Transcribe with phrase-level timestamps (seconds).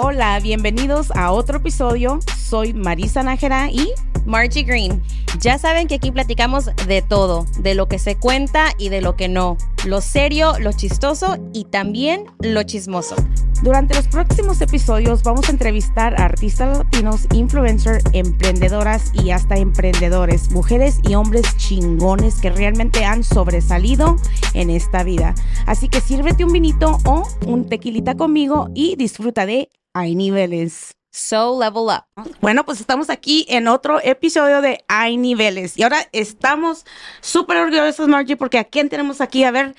[0.00, 2.20] Hola, bienvenidos a otro episodio.
[2.36, 3.90] Soy Marisa Nájera y
[4.26, 5.02] Margie Green.
[5.40, 9.16] Ya saben que aquí platicamos de todo, de lo que se cuenta y de lo
[9.16, 13.16] que no, lo serio, lo chistoso y también lo chismoso.
[13.64, 20.52] Durante los próximos episodios vamos a entrevistar a artistas latinos, influencers, emprendedoras y hasta emprendedores,
[20.52, 24.14] mujeres y hombres chingones que realmente han sobresalido
[24.54, 25.34] en esta vida.
[25.66, 30.92] Así que sírvete un vinito o un tequilita conmigo y disfruta de Hay Niveles.
[31.10, 32.04] So level up.
[32.40, 35.76] Bueno, pues estamos aquí en otro episodio de Hay Niveles.
[35.78, 36.84] Y ahora estamos
[37.20, 39.42] súper orgullosos, Margie, porque ¿a quién tenemos aquí?
[39.42, 39.74] A ver,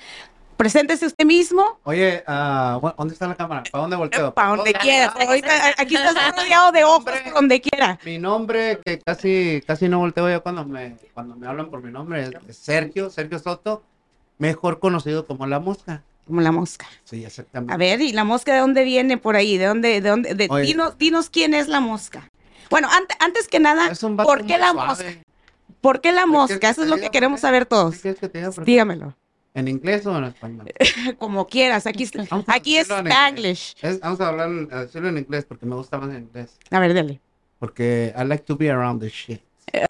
[0.58, 1.80] preséntese usted mismo.
[1.84, 3.64] Oye, ah, bueno, ¿dónde está la cámara?
[3.72, 4.34] ¿Para dónde volteo?
[4.34, 5.06] Para donde quiera.
[5.06, 8.00] Ahorita aquí estás rodeado de ojos, por donde quiera.
[8.04, 11.92] Mi nombre, que casi, casi no volteo yo cuando me, cuando me hablan por mi
[11.92, 13.84] nombre, es Sergio, Sergio Soto,
[14.40, 16.04] mejor conocido como La Mosca.
[16.30, 16.86] Como la mosca.
[17.06, 17.74] Sí, exactamente.
[17.74, 19.58] A ver, ¿y la mosca de dónde viene por ahí?
[19.58, 20.00] ¿De dónde?
[20.00, 20.36] De dónde?
[20.36, 20.68] De, Oye.
[20.68, 22.30] dinos, dinos quién es la mosca.
[22.70, 23.92] Bueno, ante- antes que nada,
[24.24, 24.88] ¿por qué la suave.
[24.88, 25.06] mosca?
[25.82, 26.70] ¿Por qué la ¿Qué mosca?
[26.70, 27.96] Eso es lo que queremos saber ¿Qué todos.
[28.64, 29.16] Dígamelo.
[29.56, 30.72] ¿En inglés o en español?
[31.18, 31.88] Como quieras.
[31.88, 32.08] Aquí,
[32.46, 33.76] aquí es Spanglish.
[34.02, 36.58] Vamos a hablar, a decirlo en inglés porque me gusta más en inglés.
[36.70, 37.20] A ver, dale.
[37.58, 39.42] Porque I like to be around the shit.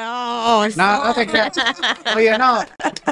[0.02, 1.52] Oh, No, no te creas.
[2.16, 2.60] Oye, no,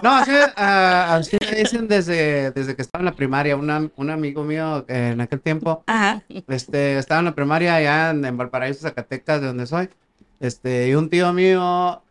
[0.04, 3.56] no, así, ah, así me dicen desde, desde que estaba en la primaria.
[3.56, 6.22] Una- un amigo mío eh, en aquel tiempo, Ajá.
[6.48, 9.90] este, estaba en la primaria allá en, en Valparaíso, Zacatecas, de donde soy.
[10.40, 12.02] Este, y un tío mío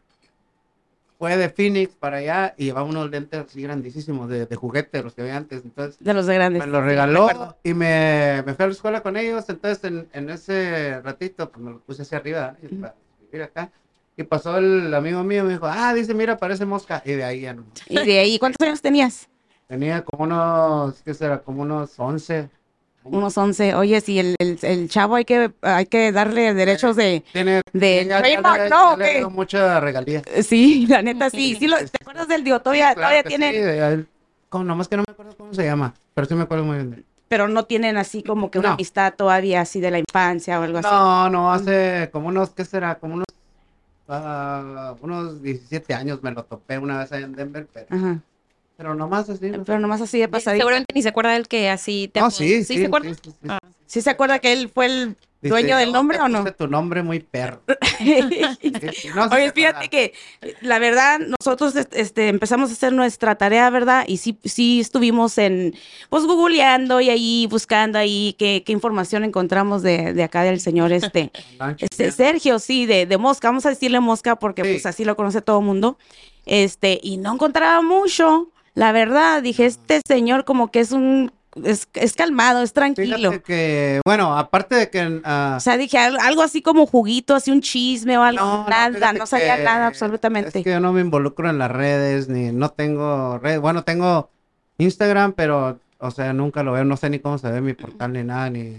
[1.18, 5.14] fue de Phoenix para allá y llevaba unos lentes así grandísimos de, de juguete, los
[5.14, 5.62] que había antes.
[5.64, 6.60] Entonces, De los de grandes.
[6.64, 9.44] me lo regaló y me, me fui a la escuela con ellos.
[9.48, 12.54] Entonces, en, en ese ratito, pues me lo puse hacia arriba.
[12.62, 13.70] Y para vivir acá.
[14.16, 17.02] Y pasó el amigo mío, me dijo, ah, dice, mira, parece mosca.
[17.04, 17.64] Y de ahí ya no.
[17.88, 19.28] ¿Y de ahí cuántos años tenías?
[19.68, 21.40] Tenía como unos, ¿qué será?
[21.42, 22.48] Como unos 11.
[23.04, 23.74] Unos 11.
[23.74, 27.22] Oye, si el, el, el chavo hay que, hay que darle derechos de...
[27.32, 28.92] Tiene, De ya- ya le- ¿no?
[28.92, 30.22] ya le dio mucha regalía.
[30.42, 31.56] Sí, la neta, sí.
[31.58, 32.58] sí lo- ¿Te acuerdas del Dio?
[32.60, 33.52] Todavía, Claro todavía que tienen...
[33.52, 34.08] sí, de él.
[34.48, 36.90] Como, nomás que no me acuerdo cómo se llama, pero sí me acuerdo muy bien
[36.90, 37.04] de él.
[37.28, 38.74] pero no tienen así como que una No.
[38.74, 40.88] amistad todavía así de la infancia o algo así.
[40.90, 42.94] No, no, hace como unos, ¿qué será?
[42.96, 43.26] Como unos,
[44.08, 48.20] ah, unos 17 años me lo topé una vez allá en Denver, pero, Ajá.
[48.76, 49.50] pero nomás así.
[49.50, 49.64] ¿no?
[49.64, 50.62] Pero nomás así de pasadita.
[50.62, 52.38] Seguramente ni se acuerda del que así te No, apodó.
[52.38, 53.08] sí, sí, se acuerda?
[53.08, 53.46] sí, sí, sí.
[53.48, 53.58] Ah.
[53.86, 56.44] ¿Sí se acuerda que él fue el Dice, dueño del "No, nombre o no?
[56.52, 57.62] tu nombre muy perro.
[59.14, 60.12] No, Oye, fíjate que
[60.60, 64.04] la verdad nosotros est- este, empezamos a hacer nuestra tarea, ¿verdad?
[64.06, 65.74] Y sí, sí estuvimos en,
[66.10, 70.92] pues googleando y ahí buscando ahí qué, qué información encontramos de, de acá del señor
[70.92, 71.30] este,
[71.78, 72.12] este.
[72.12, 74.72] Sergio, sí, de, de Mosca, vamos a decirle Mosca porque Sí.
[74.72, 75.98] pues así lo conoce todo el mundo.
[76.44, 81.32] Este, y no encontraba mucho, la verdad, dije, este señor como que es un,
[81.64, 83.16] es, es calmado, es tranquilo.
[83.16, 85.20] Fíjate que, bueno, aparte de que...
[85.24, 88.64] ah, O sea, dije al- algo así como juguito, así un chisme o algo, No,
[88.64, 90.58] no, nada, fíjate no sabía nada absolutamente.
[90.58, 93.60] Es que yo no me involucro en las redes, ni no tengo redes.
[93.60, 94.30] Bueno, tengo
[94.78, 96.84] Instagram, pero, o sea, nunca lo veo.
[96.84, 98.76] No sé ni cómo se ve mi portal ni nada, ni.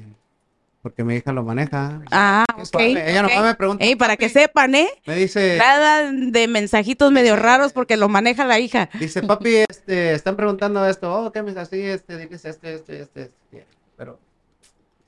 [0.88, 2.02] Porque mi hija lo maneja.
[2.12, 2.80] Ah, ok.
[2.80, 3.30] Ella ok.
[3.30, 3.84] nomás me pregunta.
[3.84, 4.88] Ey, para que sepan, ¿eh?
[5.06, 8.90] Me dice, Nada de mensajitos medio raros porque lo maneja la hija.
[8.98, 11.14] dice, papi, este, están preguntando esto.
[11.14, 11.82] Oh, ¿qué me así?
[11.82, 13.22] Este, diles este, este, este.
[13.24, 13.66] este.
[13.98, 14.18] Pero.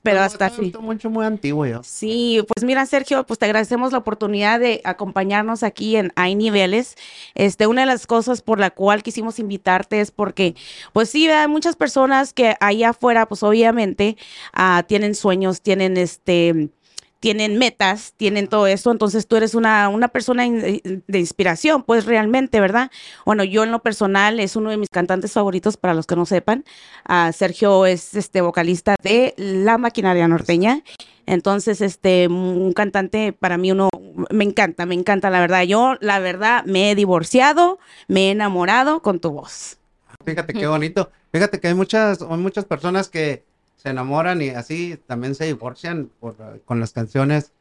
[0.02, 0.72] Pero hasta así.
[0.80, 1.82] mucho, muy antiguo yo.
[1.82, 6.96] Sí, pues mira, Sergio, pues te agradecemos la oportunidad de acompañarnos aquí en Hay Niveles.
[7.34, 10.54] Este, una de las cosas por la cual quisimos invitarte es porque,
[10.92, 14.16] pues sí, hay muchas personas que allá afuera, pues obviamente,
[14.54, 16.70] ah, tienen sueños, tienen este
[17.20, 22.06] tienen metas, tienen todo eso, entonces tú eres una, una persona in- de inspiración, pues
[22.06, 22.90] realmente, ¿verdad?
[23.26, 26.24] Bueno, yo en lo personal es uno de mis cantantes favoritos, para los que no
[26.26, 26.64] sepan.
[27.04, 30.82] Ah, Sergio es este vocalista de La Maquinaria Norteña.
[31.26, 33.88] Entonces, este, un cantante para mí uno
[34.30, 35.62] me encanta, me encanta la verdad.
[35.62, 39.76] Yo, la verdad, me he divorciado, me he enamorado con tu voz.
[40.24, 41.10] Fíjate qué bonito.
[41.32, 43.44] Fíjate que hay muchas, hay muchas personas que
[43.80, 47.52] se enamoran y así también se divorcian por, con las canciones.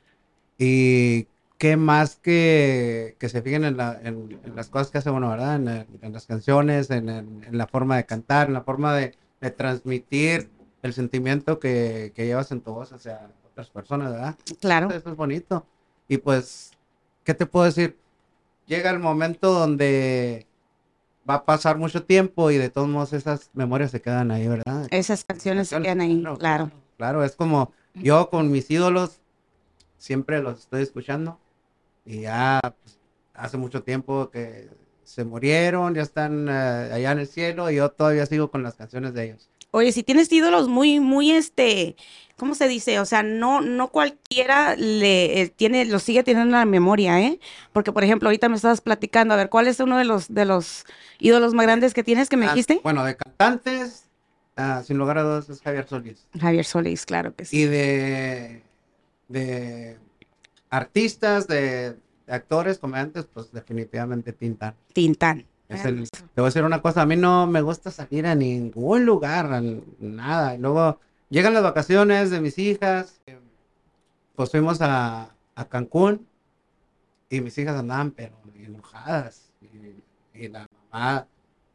[0.57, 1.27] Y
[1.57, 5.29] qué más que, que se fijen en, la- en- en las cosas que hace uno,
[5.29, 5.55] ¿verdad?
[5.55, 9.51] En, el- en las canciones, en la forma de cantar, en la forma de, de
[9.51, 10.49] transmitir
[10.81, 14.35] el sentimiento que, que llevas en tu voz hacia otras personas, ¿verdad?
[14.61, 14.89] Claro.
[14.91, 15.65] Eso es bonito.
[16.07, 16.71] Y pues,
[17.23, 17.97] ¿qué te puedo decir?
[18.67, 20.45] Llega el momento donde
[21.29, 24.87] va a pasar mucho tiempo y de todos modos esas memorias se quedan ahí, ¿verdad?
[24.89, 26.71] Esas canciones se quedan ahí, claro.
[26.97, 29.21] Claro, es como yo con mis ídolos
[29.97, 31.39] siempre los estoy escuchando
[32.05, 32.99] y ya pues,
[33.33, 34.69] hace mucho tiempo que
[35.03, 38.75] se murieron, ya están eh, allá en el cielo y yo todavía sigo con las
[38.75, 39.49] canciones de ellos.
[39.71, 41.95] Oye, si tienes ídolos muy, muy, este,
[42.37, 42.99] ¿cómo se dice?
[42.99, 47.39] O sea, no, no cualquiera le eh, tiene, lo sigue teniendo en la memoria, ¿eh?
[47.71, 50.45] Porque, por ejemplo, ahorita me estabas platicando, a ver, ¿cuál es uno de los, de
[50.45, 50.85] los
[51.19, 52.79] ídolos más grandes que tienes que me Ah, dijiste?
[52.83, 54.05] Bueno, de cantantes,
[54.55, 56.27] ah, sin lugar a dudas, es Javier Solís.
[56.39, 57.57] Javier Solís, claro que sí.
[57.57, 58.63] Y de,
[59.27, 59.97] de
[60.71, 61.91] artistas, de,
[62.25, 64.75] de actores, comediantes, pues definitivamente Tintán.
[64.93, 65.45] Tintán.
[65.69, 68.35] Es el- te voy a decir una cosa, a mí no me gusta salir a
[68.35, 69.61] ningún lugar, a
[69.99, 70.55] nada.
[70.55, 70.99] Y luego
[71.29, 73.37] llegan las vacaciones de mis hijas, eh,
[74.35, 76.27] pues fuimos a, a Cancún
[77.29, 79.51] y mis hijas andaban pero enojadas.
[79.61, 81.27] Y, y la mamá,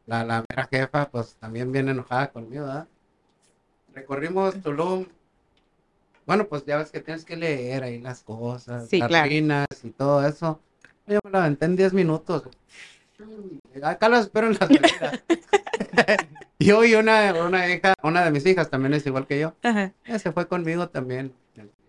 [0.06, 2.88] la, la mera jefa, pues también bien enojada conmigo, ¿verdad?
[3.94, 5.06] Recorrimos Tulum.
[6.26, 9.30] Bueno, pues ya ves que tienes que leer ahí las cosas, Sí, las claro.
[9.30, 10.58] y todo eso.
[11.06, 12.44] Yo me lo aventé en 10 minutos.
[13.82, 15.22] Acá los espero en la salida.
[16.58, 19.54] yo y una, una hija, una de mis hijas también es igual que yo.
[19.62, 19.92] Ajá.
[20.04, 21.32] Ella se fue conmigo también.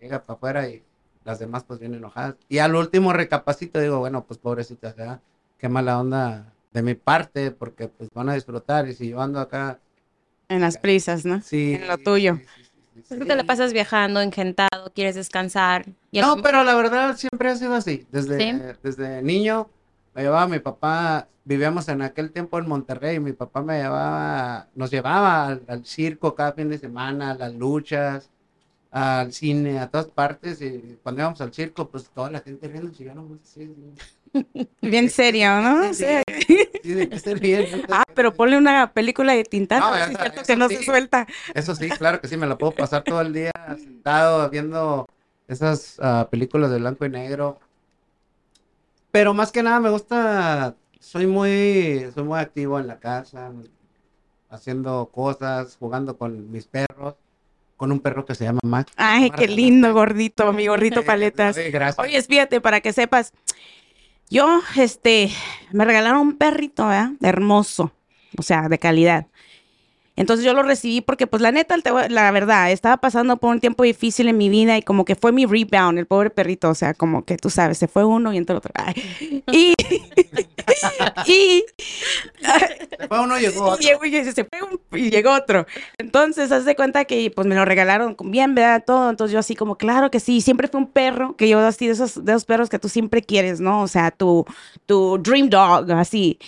[0.00, 0.82] Llega para afuera y
[1.24, 2.36] las demás pues vienen enojadas.
[2.48, 5.20] Y al último recapacito digo, bueno, pues pobrecitas, ¿verdad?
[5.58, 8.86] Qué mala onda de mi parte, porque pues van a disfrutar.
[8.88, 9.80] Y si yo ando acá,
[10.48, 11.40] En las prisas, ¿no?
[11.40, 11.74] sí.
[11.74, 12.36] En lo tuyo.
[12.36, 12.62] sí, sí,
[12.94, 15.86] sí, sí, Es que te la pasas viajando, engentado, quieres descansar.
[16.12, 18.06] Y No, fin- pero la verdad siempre ha sido así.
[18.12, 18.60] Desde, ¿Sí?
[18.82, 19.68] desde niño
[20.16, 24.90] me llevaba mi papá, vivíamos en aquel tiempo en Monterrey, mi papá me llevaba, nos
[24.90, 28.30] llevaba al, al circo cada fin de semana, a las luchas,
[28.90, 30.62] al cine, a todas partes.
[30.62, 33.70] Y cuando íbamos al circo, pues toda la gente riendo, y yo no, sí,
[34.32, 35.92] sí, Bien serio, ¿no?
[35.92, 36.04] Sí,
[36.82, 36.92] Sí.
[36.94, 37.66] de que se ríen.
[37.90, 40.76] Ah, pero ponle una película de Tintán, No, es cierto que no sí.
[40.76, 41.26] se suelta.
[41.54, 45.06] Eso sí, claro que sí, me la puedo pasar todo el día sentado viendo
[45.48, 47.58] esas ah, películas de blanco y negro.
[49.16, 53.50] Pero más que nada me gusta, soy muy, soy muy activo en la casa,
[54.50, 57.14] haciendo cosas, jugando con mis perros,
[57.78, 58.92] con un perro que se llama Max.
[58.94, 61.56] Ay, qué lindo gordito, mi gordito paletas.
[61.56, 61.98] Sí, gracias.
[61.98, 63.32] Oye, fíjate, para que sepas,
[64.28, 65.30] yo, este,
[65.72, 67.12] me regalaron un perrito, ¿verdad?
[67.22, 67.92] Hermoso,
[68.36, 69.28] o sea, de calidad.
[70.16, 71.76] Entonces yo lo recibí porque, pues, la neta,
[72.08, 75.32] la verdad, estaba pasando por un tiempo difícil en mi vida y como que fue
[75.32, 78.38] mi rebound, el pobre perrito, o sea, como que tú sabes, se fue uno y
[78.38, 78.72] entró otro.
[78.74, 79.42] Ay.
[79.52, 79.74] Y,
[81.26, 81.64] y,
[82.98, 83.78] Se fue uno, llegó y otro.
[83.80, 85.66] llegó, y se fue un- y llegó otro.
[85.98, 88.82] Entonces, haz de cuenta que pues me lo regalaron bien, ¿verdad?
[88.86, 89.10] Todo.
[89.10, 91.92] Entonces yo así como, claro que sí, siempre fue un perro, que yo así de
[91.92, 93.82] esos, de esos perros que tú siempre quieres, ¿no?
[93.82, 94.44] O sea, tu,
[94.86, 96.38] tu dream dog, así.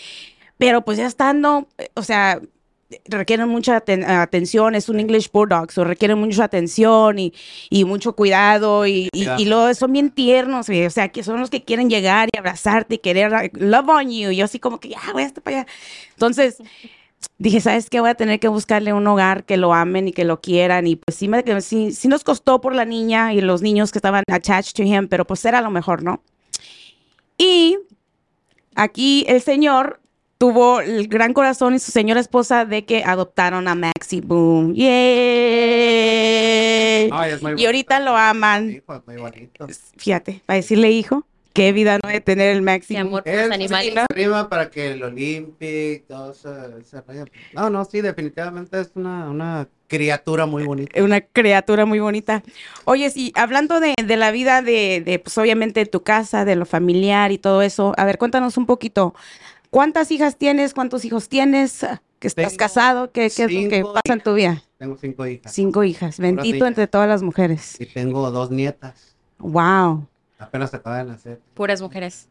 [0.59, 2.41] Pero pues ya estando, eh, o sea,
[3.07, 7.33] requieren mucha aten- atención, es un English Bulldog, so requieren mucha atención y,
[7.71, 11.51] y mucho cuidado y, y, y luego son bien tiernos, o sea, que son los
[11.51, 14.81] que quieren llegar y abrazarte y querer like, love on you, y yo así como
[14.81, 15.67] que ya, voy hasta para allá.
[16.13, 16.59] Entonces,
[17.37, 18.01] dije, ¿sabes qué?
[18.01, 20.87] Voy a tener que buscarle un hogar que lo amen y que lo quieran.
[20.87, 23.99] Y pues sí, me, sí, sí nos costó por la niña y los niños que
[23.99, 26.23] estaban attached to him, pero pues era lo mejor, ¿no?
[27.37, 27.79] Y
[28.75, 30.01] aquí el señor
[30.39, 34.73] tuvo el gran corazón y su señora esposa de que adoptaron a Maxi Boom.
[35.79, 37.11] ¡Yay!
[37.13, 38.71] Ay, es muy Y ahorita lo aman.
[38.71, 39.67] Hijo, es muy bonito.
[39.97, 43.09] Fíjate, para decirle hijo, qué vida no de tener el Maxi De Boom.
[43.09, 43.95] amor por los Él animales.
[43.95, 47.25] se prima para que lo limpie, todo ese rollo.
[47.53, 51.03] No, no, sí, definitivamente es una, una criatura muy bonita.
[51.03, 52.43] una criatura muy bonita.
[52.85, 56.65] Oye, sí, hablando de, de la vida de, de, pues obviamente, tu casa, de lo
[56.67, 59.15] familiar y todo eso, a ver, cuéntanos un poquito.
[59.71, 60.75] ¿Cuántas hijas tienes?
[60.75, 61.87] ¿Cuántos hijos tienes?
[62.19, 63.13] ¿Que estás Tengo casado?
[63.13, 64.63] ¿Qué, qué es lo que pasa en tu vida?
[64.79, 65.53] Tengo cinco hijas.
[65.53, 66.19] Cinco hijas.
[66.19, 66.69] Bendito hijas.
[66.69, 67.81] entre todas las mujeres.
[67.81, 69.15] Y tengo dos nietas.
[69.39, 70.07] Wow.
[70.39, 71.41] Apenas acaban de nacer.
[71.55, 72.29] Puras mujeres.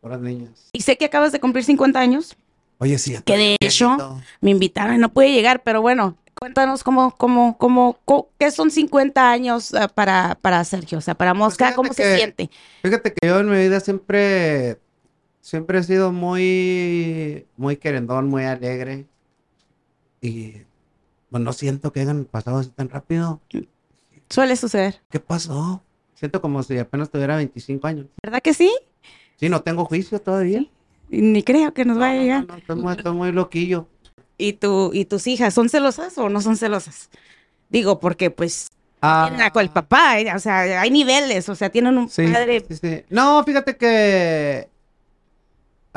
[0.00, 0.70] Puras niñas.
[0.72, 2.36] Y sé que acabas de cumplir 50 años.
[2.78, 3.16] Oye, sí.
[3.24, 7.98] Que de hecho, me invitaron y no pude llegar, pero bueno, cuéntanos cómo, cómo, cómo,
[8.38, 12.16] qué son 50 años ah, para, para Sergio, o sea, para Mosca, fíjate ¿cómo se
[12.16, 12.50] siente?
[12.82, 14.78] Fíjate que yo en mi vida siempre,
[15.46, 19.06] siempre he sido muy, muy querendón, muy alegre.
[20.20, 20.54] Y
[21.30, 23.40] pues no siento que hayan pasado así tan rápido.
[24.28, 25.00] Suele suceder.
[25.08, 25.82] ¿Qué pasó?
[26.16, 28.06] Siento como si apenas tuviera 25 años.
[28.22, 28.72] ¿Verdad que sí?
[29.36, 30.66] Sí, no tengo juicio todavía.
[31.10, 32.40] Ni creo que nos No, vaya a no, llegar.
[32.40, 33.86] no, no, estoy, muy, estoy muy loquillo.
[34.38, 37.08] ¿Y, tu, ¿Y tus hijas son celosas o no son celosas?
[37.68, 38.66] Digo, porque pues
[39.00, 42.26] Ah, tienen a el papá, eh, o sea, hay niveles, o sea, tienen un sí,
[42.26, 42.64] padre.
[42.66, 43.04] sí, sí.
[43.10, 44.68] No, fíjate que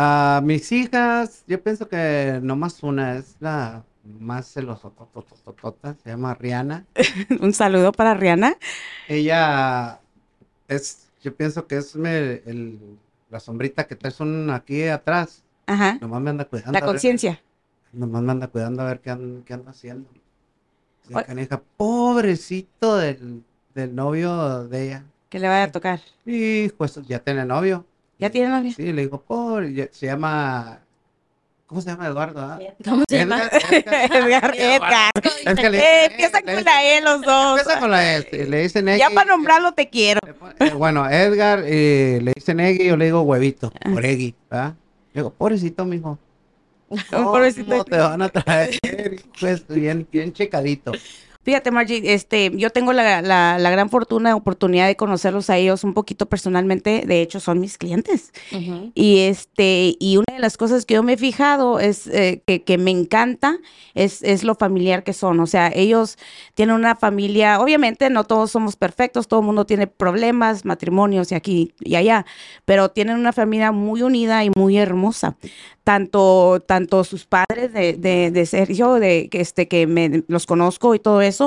[0.02, 6.86] a mis hijas, yo pienso que nomás una es la más celosototototota, se llama Rihanna.
[7.42, 8.56] Un saludo para Rihanna.
[9.10, 10.00] Ella
[10.70, 12.80] es, yo pienso que es me- el-
[13.30, 15.44] la sombrita que traes un aquí atrás.
[15.68, 15.98] Ajá.
[16.00, 16.72] Nomás me anda cuidando.
[16.72, 17.42] La conciencia.
[17.92, 20.10] Nomás me anda cuidando a ver qué, an- qué anda haciendo.
[21.10, 23.44] La caneja, pobrecito del,
[23.76, 25.04] del novio de ella.
[25.28, 26.00] Que le vaya a tocar.
[26.26, 27.86] Y pues ya tiene novio.
[28.20, 28.74] ¿Ya tiene novio?
[28.76, 30.80] Sí, le digo, pobre, ya- se llama,
[31.66, 32.42] ¿cómo se llama Eduardo?
[32.42, 32.60] ah?
[32.84, 33.42] ¿Cómo se llama?
[34.12, 35.12] Edgar, Edgar,
[35.46, 35.76] Edgar.
[35.76, 37.60] Eh, empiezan con la E los dos.
[37.60, 40.20] Empieza con la E, le dicen Ya Eggy, para nombrarlo te quiero.
[40.60, 43.90] eh, Bueno, Edgar, eh, le dicen Eggy, yo le digo huevito, Ah.
[43.94, 44.74] por Eggy, ¿verdad?
[45.14, 46.20] Le digo, pobrecito, mijo.
[47.12, 47.70] Pobrecito.
[47.70, 48.78] ¿Cómo te van a traer?
[49.40, 50.92] Pues bien, bien checadito.
[51.50, 55.84] Fíjate, Margie, este, yo tengo la, la, la gran fortuna, oportunidad de conocerlos a ellos
[55.84, 57.06] un poquito personalmente.
[57.08, 58.32] De hecho, son mis clientes.
[58.94, 62.62] Y este, y una de las cosas que yo me he fijado es eh, que,
[62.62, 63.58] que me encanta
[63.96, 65.40] es, es lo familiar que son.
[65.40, 66.20] O sea, ellos
[66.54, 71.36] tienen una familia, obviamente no todos somos perfectos, todo el mundo tiene problemas, matrimonios y
[71.36, 72.28] aquí y allá,
[72.66, 75.36] pero tienen una familia muy unida y muy hermosa.
[75.84, 80.94] Tanto, tanto sus padres de, de, de Sergio, de que este que me los conozco
[80.94, 81.39] y todo eso.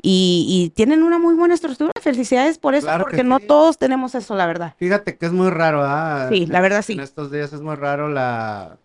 [0.00, 1.90] Y, y tienen una muy buena estructura.
[2.00, 3.46] Felicidades por eso, Claro porque no sí.
[3.48, 4.74] todos tenemos eso, la verdad.
[4.78, 6.28] Fíjate que es muy raro, ¿ah?
[6.30, 6.92] Sí, la verdad sí.
[6.92, 8.78] En estos días es muy raro la,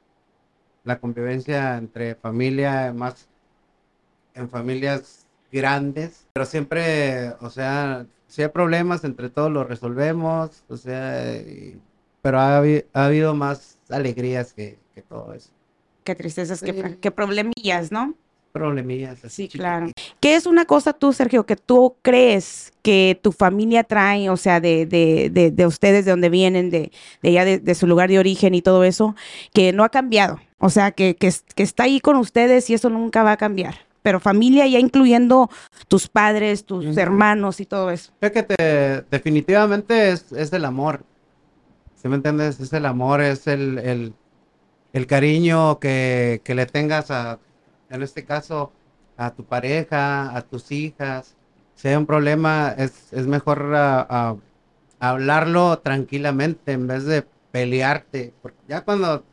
[0.84, 3.28] la convivencia entre familia, más
[4.34, 10.78] en familias grandes, pero siempre, o sea, si hay problemas, entre todos los resolvemos, o
[10.78, 11.80] sea, y-
[12.24, 15.52] pero ha, ha habido más alegrías que, que todo eso.
[16.04, 16.72] Qué tristezas, Sí.
[17.00, 18.16] qué problemillas, ¿no?
[18.54, 19.26] Problemillas.
[19.26, 19.88] así Sí, claro.
[20.20, 24.60] ¿Qué es una cosa tú, Sergio, que tú crees que tu familia trae, o sea,
[24.62, 26.92] de, de, de, de ustedes, de donde vienen, de,
[27.24, 29.16] de allá, de, de su lugar de origen y todo eso,
[29.54, 30.40] que no ha cambiado?
[30.60, 33.38] O sea, que, que, es- que está ahí con ustedes y eso nunca va a
[33.38, 33.74] cambiar.
[34.04, 35.50] Pero familia ya incluyendo
[35.88, 38.12] tus padres, tus hermanos y todo eso.
[38.20, 41.04] Creo que te- definitivamente es, es el amor.
[42.00, 42.60] ¿Sí me entiendes?
[42.60, 44.14] Es el amor, es el, el,
[44.92, 47.40] el cariño que, que le tengas a,
[47.94, 48.72] en este caso,
[49.18, 51.36] a tu pareja, a tus hijas.
[51.76, 54.36] Si hay un problema, es, es mejor ah, ah,
[55.00, 58.34] hablarlo tranquilamente en vez de pelearte.
[58.42, 59.24] Porque ya cuando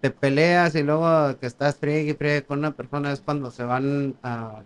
[0.00, 3.64] te peleas y luego que estás friegue y friegue con una persona es cuando se
[3.64, 4.62] van ah,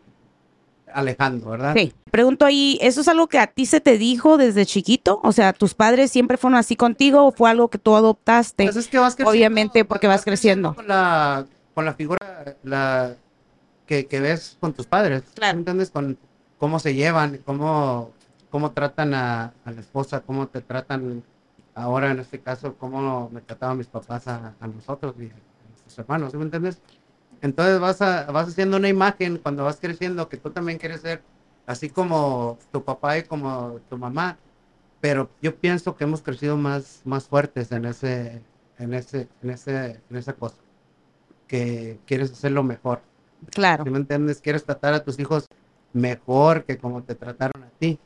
[0.93, 1.75] alejando, ¿verdad?
[1.77, 1.93] Sí.
[2.11, 5.21] Pregunto ahí, ¿eso es algo que a ti se te dijo desde chiquito?
[5.23, 8.65] O sea, ¿tus padres siempre fueron así contigo o fue algo que tú adoptaste?
[8.65, 10.75] Pues es que vas creciendo, Obviamente, porque vas creciendo.
[10.75, 13.15] Con la, con la figura la,
[13.89, 15.25] que, que ves con tus padres.
[15.35, 15.55] Claro.
[15.55, 15.91] ¿me ¿Entiendes?
[15.91, 16.17] Con
[16.59, 18.13] cómo se llevan, cómo,
[18.51, 21.25] cómo tratan a, a la esposa, cómo te tratan
[21.75, 25.99] ahora en este caso, cómo me trataban mis papás a, a nosotros y a nuestros
[25.99, 26.81] hermanos, ¿sí me entiendes?
[27.41, 31.23] Entonces vas, a, vas haciendo una imagen cuando vas creciendo que tú también quieres ser
[31.67, 34.39] así como tu papá y como tu mamá
[35.01, 38.43] pero yo pienso que hemos crecido más, más fuertes en ese,
[38.79, 40.57] en ese, en ese, en esa cosa.
[41.47, 43.01] Que quieres hacerlo mejor.
[43.47, 43.85] Claro.
[43.85, 44.41] ¿Sí me entiendes?
[44.41, 45.47] Quieres tratar a tus hijos
[45.93, 47.99] mejor que como te trataron a ti.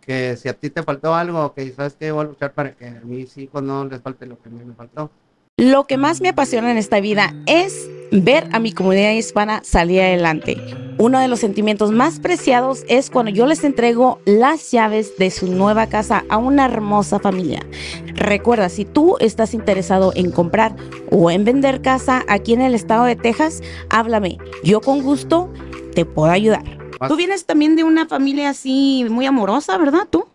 [0.00, 2.86] Que si a ti te faltó algo, que sabes que voy a luchar para que
[2.88, 5.10] a mis hijos no les falte lo que a mí me faltó.
[5.56, 10.00] Lo que más me apasiona en esta vida es ver a mi comunidad hispana salir
[10.00, 10.56] adelante.
[10.98, 15.46] Uno de los sentimientos más preciados es cuando yo les entrego las llaves de su
[15.46, 17.64] nueva casa a una hermosa familia.
[18.14, 20.74] Recuerda, si tú estás interesado en comprar
[21.12, 24.38] o en vender casa aquí en el estado de Texas, háblame.
[24.64, 25.52] Yo con gusto
[25.94, 26.64] te puedo ayudar.
[27.06, 30.08] Tú vienes también de una familia así muy amorosa, ¿verdad?
[30.10, 30.26] ¿Tú?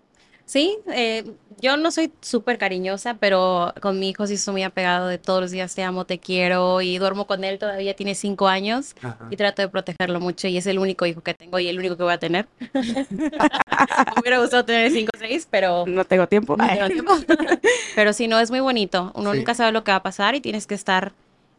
[0.45, 1.25] Sí, eh,
[1.61, 5.41] yo no soy súper cariñosa, pero con mi hijo sí soy muy apegado de todos
[5.41, 9.27] los días te amo, te quiero y duermo con él, todavía tiene cinco años Ajá.
[9.29, 11.97] y trato de protegerlo mucho y es el único hijo que tengo y el único
[11.97, 12.47] que voy a tener.
[12.73, 16.55] me hubiera gustado tener cinco o seis, pero No tengo tiempo.
[16.57, 17.13] no tengo tiempo.
[17.95, 19.11] Pero sí, no, es muy bonito.
[19.15, 19.39] Uno Sí.
[19.39, 21.11] nunca sabe lo que va a pasar y tienes que estar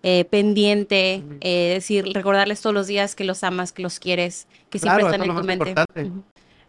[0.02, 4.78] eh, pendiente, eh, decir, recordarles todos los días que los amas, que los quieres, que
[4.78, 5.74] siempre Claro, están en tu mente.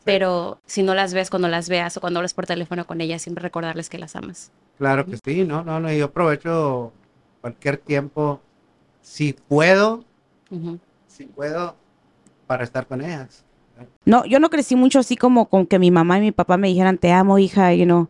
[0.03, 3.21] Pero si no las ves cuando las veas o cuando hablas por teléfono con ellas,
[3.21, 4.51] siempre recordarles que las amas.
[4.77, 5.91] Claro que sí, no, no, no.
[5.93, 6.91] Yo aprovecho
[7.41, 8.41] cualquier tiempo,
[9.01, 10.03] si puedo,
[11.07, 11.75] si puedo,
[12.47, 13.45] para estar con ellas.
[14.05, 16.67] No, yo no crecí mucho así como con que mi mamá y mi papá me
[16.67, 18.09] dijeran te amo, hija, y no,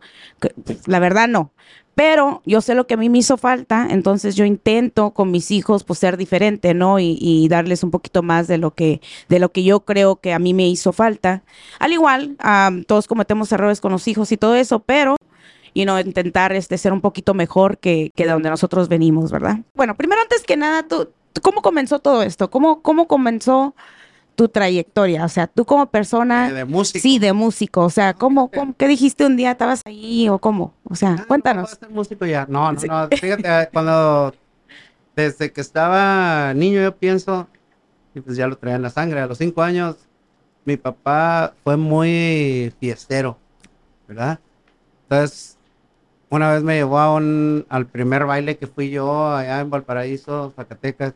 [0.86, 1.52] la verdad no.
[1.94, 5.50] Pero yo sé lo que a mí me hizo falta, entonces yo intento con mis
[5.50, 6.98] hijos pues ser diferente, ¿no?
[6.98, 10.38] Y, darles un poquito más de lo que de lo que yo creo que a
[10.38, 11.42] mí me hizo falta.
[11.78, 15.16] Al igual, am, todos cometemos errores con los hijos y todo eso, pero
[15.74, 19.58] y no intentar este ser un poquito mejor que, que de donde nosotros venimos, ¿verdad?
[19.74, 21.10] Bueno, primero antes que nada, tú-
[21.42, 22.50] ¿cómo comenzó todo esto?
[22.50, 23.74] ¿Cómo, cómo comenzó
[24.34, 25.24] tu trayectoria?
[25.24, 26.98] O sea, tú como persona, de música.
[27.00, 29.52] sí, de músico, o sea, ¿cómo, cómo qué dijiste un día?
[29.52, 30.74] ¿Estabas ahí o cómo?
[30.84, 31.70] O sea, Ah, no, cuéntanos.
[31.70, 32.46] ser músico ya.
[32.48, 32.86] No, no, Sí.
[32.88, 33.08] no.
[33.20, 34.34] Fíjate, ah, cuando
[35.14, 37.46] desde que estaba niño yo pienso,
[38.14, 39.20] y pues ya lo traía en la sangre.
[39.20, 39.96] A los cinco años
[40.64, 43.36] mi papá fue muy fiestero,
[44.08, 44.38] ¿verdad?
[45.04, 45.56] Entonces,
[46.30, 50.52] una vez me llevó a un, al primer baile que fui yo allá en Valparaíso,
[50.56, 51.14] Zacatecas,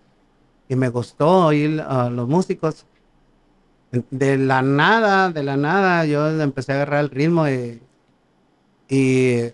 [0.68, 2.85] y me gustó oír a los músicos.
[3.90, 7.81] De la nada, de la nada, yo empecé a agarrar el ritmo y,
[8.88, 9.52] y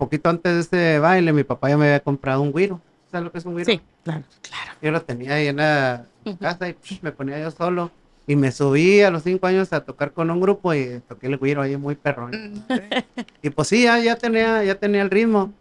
[0.00, 2.80] poquito antes de este baile, mi papá ya me había comprado un güiro.
[3.10, 3.70] ¿Sabes lo que es un güiro?
[3.70, 4.72] Sí, claro, claro.
[4.80, 6.06] Yo lo tenía ahí en la
[6.40, 7.90] casa y psh, me ponía yo solo.
[8.26, 11.36] Y me subí a los cinco años a tocar con un grupo y toqué el
[11.36, 12.64] güiro ahí muy perrón.
[13.42, 15.52] y pues sí, ya, ya, tenía, ya tenía el ritmo.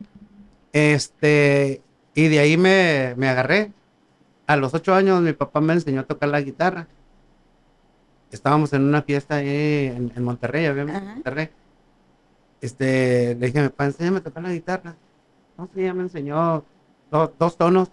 [0.72, 1.82] Este,
[2.14, 3.72] y de ahí me, me agarré.
[4.48, 6.88] A los ocho años mi papá me enseñó a tocar la guitarra.
[8.32, 11.14] Estábamos en una fiesta en, en Monterrey, obviamente, en.
[11.16, 11.50] Monterrey.
[12.62, 14.96] Este, le dije, papá, enséñame a tocar la guitarra.
[15.58, 16.64] No, sí, ya me enseñó
[17.12, 17.90] do- dos tonos.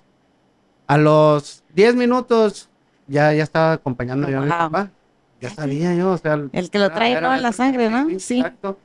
[0.87, 2.69] A los 10 minutos
[3.07, 4.91] ya, ya estaba acompañando yo a mi papá.
[5.41, 6.35] Ya sabía yo, o sea.
[6.53, 7.35] El que lo trae, era- ¿no?
[7.35, 8.09] En la sangre, ¿no?
[8.19, 8.39] Sí.
[8.41, 8.79] Exacto.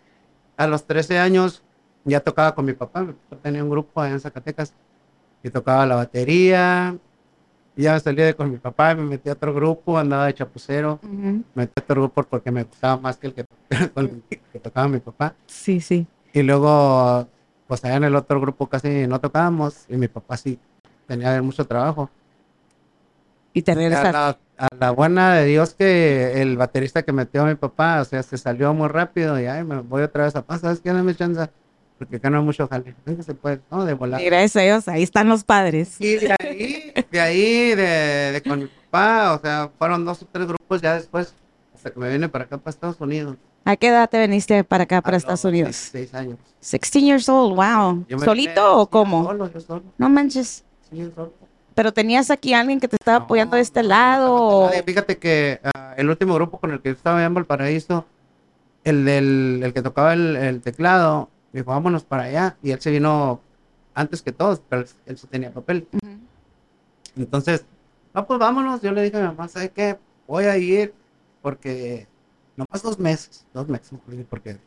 [0.58, 1.63] A los 13 años
[2.05, 3.01] ya tocaba con mi papá.
[3.01, 4.74] Mi papá tenía un grupo allá en Zacatecas
[5.43, 6.96] y tocaba la batería.
[7.75, 11.00] Y ya salí de con mi papá me metí a otro grupo, andaba de chapucero.
[11.01, 13.46] Me metí a otro grupo porque me gustaba más que el que,
[13.94, 15.34] con el que tocaba mi papá.
[15.48, 16.06] Sí, sí.
[16.34, 17.28] Y luego,
[17.68, 20.60] pues allá en el otro grupo casi no tocábamos y mi papá sí
[21.08, 22.10] tenía mucho trabajo.
[23.54, 24.13] Y te A regresas.
[24.13, 28.06] la, a la buena de Dios que el baterista que metió a mi papá, o
[28.06, 30.94] sea, se salió muy rápido y ay, me voy otra vez a pasar, ¿sabes qué?
[30.94, 31.50] Dame chance,
[32.01, 32.96] porque acá no hay mucho jale.
[33.24, 33.86] Se puede, ¿no?
[33.86, 34.20] De volar.
[34.20, 35.98] Y gracias a Dios, ahí están los padres.
[36.01, 40.25] Y de ahí, de ahí, de, de con mi papá, o sea, fueron dos o
[40.31, 41.36] tres grupos ya después,
[41.75, 43.38] hasta que me vine para acá, para Estados Unidos.
[43.65, 45.70] ¿A qué edad te viniste para acá, para A Estados los Unidos?
[45.93, 46.39] 16 años.
[46.62, 48.03] 16 years old, wow.
[48.10, 49.24] Yo ¿Solito o cómo?
[49.25, 49.84] Solo, yo solo.
[50.00, 50.63] No manches.
[50.89, 51.34] sí, yo solo.
[51.75, 54.72] Pero tenías aquí alguien que te estaba No, apoyando de este no, lado.
[54.75, 54.84] no.
[54.84, 58.05] Fíjate que ah, el último grupo con el que estaba allá en Valparaíso,
[58.84, 62.58] el, del, el que tocaba el, el teclado, dijo, vámonos para allá.
[62.62, 63.41] Y él se vino
[63.93, 65.88] antes que todos, pero él, sí tenía papel.
[67.15, 67.65] Entonces,
[68.13, 68.82] no, pues vámonos.
[68.82, 69.97] Yo le dije a mi mamá, ¿sabes qué?
[70.28, 70.93] Voy a ir
[71.41, 72.08] porque
[72.56, 73.91] nomás dos meses, dos meses,
[74.30, 74.58] porque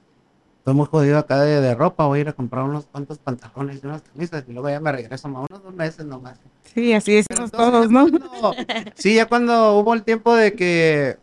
[0.58, 2.06] estoy muy jodido acá de, de ropa.
[2.06, 4.92] Voy a ir a comprar unos cuantos pantalones y unas camisas y luego ya me
[4.92, 6.38] regreso más unos dos meses nomás.
[6.64, 8.08] Sí, así decimos entonces, todos, ¿no?
[8.10, 8.54] cuando-
[8.94, 11.18] sí, ya cuando hubo el tiempo de que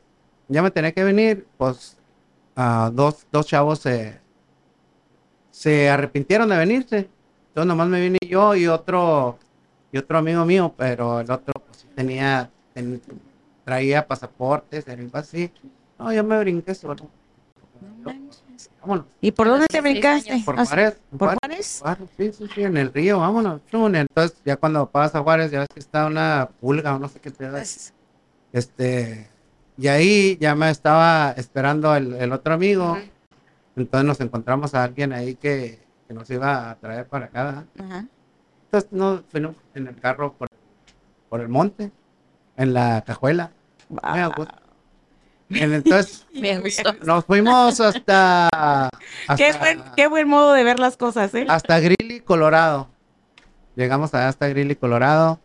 [0.48, 1.98] ya me tenía que venir, pues
[2.56, 4.20] ah, dos, dos chavos se,
[5.52, 7.10] se arrepintieron de venirse.
[7.50, 9.38] Entonces nomás me vine yo y otro
[9.92, 13.02] y otro amigo mío, pero el otro pues, sí tenía, ten-
[13.66, 15.52] traía pasaportes, era algo así.
[16.00, 17.10] No, yo me brinqué solo.
[18.82, 19.06] Vámonos.
[19.22, 20.32] ¿Y por dónde te 16 brincaste?
[20.34, 20.46] años.
[20.46, 20.98] Por Ah, Juárez.
[21.18, 21.84] ¿Por Juárez.
[22.18, 23.62] Sí, sí, sí, en el río, vámonos.
[23.72, 27.20] Entonces, ya cuando pasas a Juárez, ya ves que está una pulga o no sé
[27.20, 27.62] qué te da.
[28.54, 29.30] Este,
[29.78, 32.98] y ahí ya me estaba esperando el, el otro amigo.
[33.76, 37.66] Entonces nos encontramos a alguien ahí que, que nos iba a traer para acá.
[37.80, 38.06] Ajá.
[38.66, 40.48] Entonces nos fuimos en el carro por,
[41.30, 41.92] por el monte,
[42.58, 43.52] en la cajuela.
[43.90, 44.46] Wow.
[45.50, 46.94] Entonces Me gustó.
[47.04, 51.46] nos fuimos hasta, hasta, Qué buen, qué buen modo de ver las cosas, ¿eh?
[51.50, 52.88] hasta Greeley, Colorado.
[53.76, 55.40] Llegamos allá hasta Greeley, Colorado.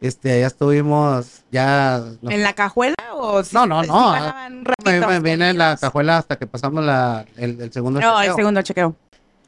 [0.00, 2.02] Este, allá estuvimos ya.
[2.20, 3.94] nos- ¿En la cajuela o si- No, no, si no.
[3.94, 8.22] bajaban me, viene en la cajuela hasta que pasamos la, el, el segundo No, el
[8.24, 8.36] chequeo.
[8.36, 8.96] segundo chequeo.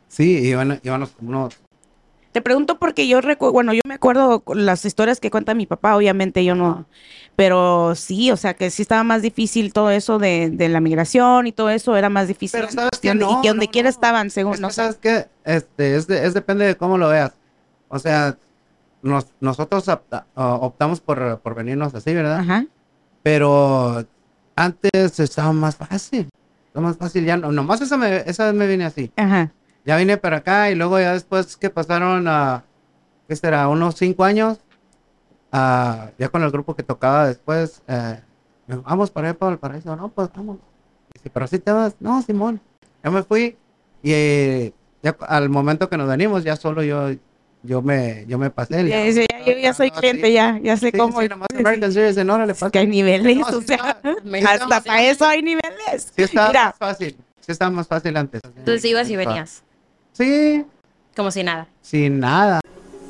[0.08, 1.56] Sí, iban, como unos.
[2.32, 5.96] Te pregunto porque yo recuerdo, bueno, yo me acuerdo las historias que cuenta mi papá,
[5.96, 6.84] obviamente yo no,
[7.36, 11.46] pero sí, o sea, que sí estaba más difícil todo eso de, de la migración
[11.46, 12.60] y todo eso era más difícil.
[12.60, 13.90] Pero sabes que no, y que donde no, quiera no.
[13.90, 14.80] estaban, según, Es no que, sé.
[14.82, 15.26] ¿Sabes qué?
[15.44, 17.32] Este, es, de- es depende de cómo lo veas.
[17.88, 18.36] O sea,
[19.02, 22.40] nos, nosotros opta- optamos por, por venirnos así, ¿verdad?
[22.40, 22.66] Ajá.
[23.22, 24.04] Pero
[24.56, 26.28] antes estaba más fácil.
[26.66, 27.36] Estaba más fácil ya.
[27.36, 29.12] No, nomás esa, me, esa vez me vine así.
[29.16, 29.52] Ajá.
[29.84, 32.64] Ya vine para acá y luego ya después que pasaron a,
[33.26, 33.68] ¿qué será?
[33.68, 34.58] Unos cinco años,
[35.50, 38.20] ah, ya con el grupo que tocaba después, eh,
[38.66, 40.58] vamos para allá para el paraíso, no, pues vamos.
[41.14, 42.60] Dice, pero si te vas, no, Simón.
[43.02, 43.56] Ya me fui
[44.02, 47.10] y eh, ya al momento que nos venimos, ya solo yo,
[47.62, 48.88] yo me, yo me pasé.
[48.88, 50.32] Ya, ya, ya, yo ya soy cliente, sí.
[50.32, 51.20] ya, ya sé Sí, cómo.
[51.20, 52.70] sí, nomás American Citizen, órale, Es pasa.
[52.70, 56.12] que hay niveles, No, o sea, está- está hasta para eso hay niveles.
[56.16, 56.64] Sí estaba Mira.
[56.66, 58.40] más fácil, sí estaba más fácil antes.
[58.56, 59.62] Entonces ibas y venías,
[60.12, 60.64] Sí,
[61.16, 61.68] como si nada.
[61.82, 62.60] sin nada.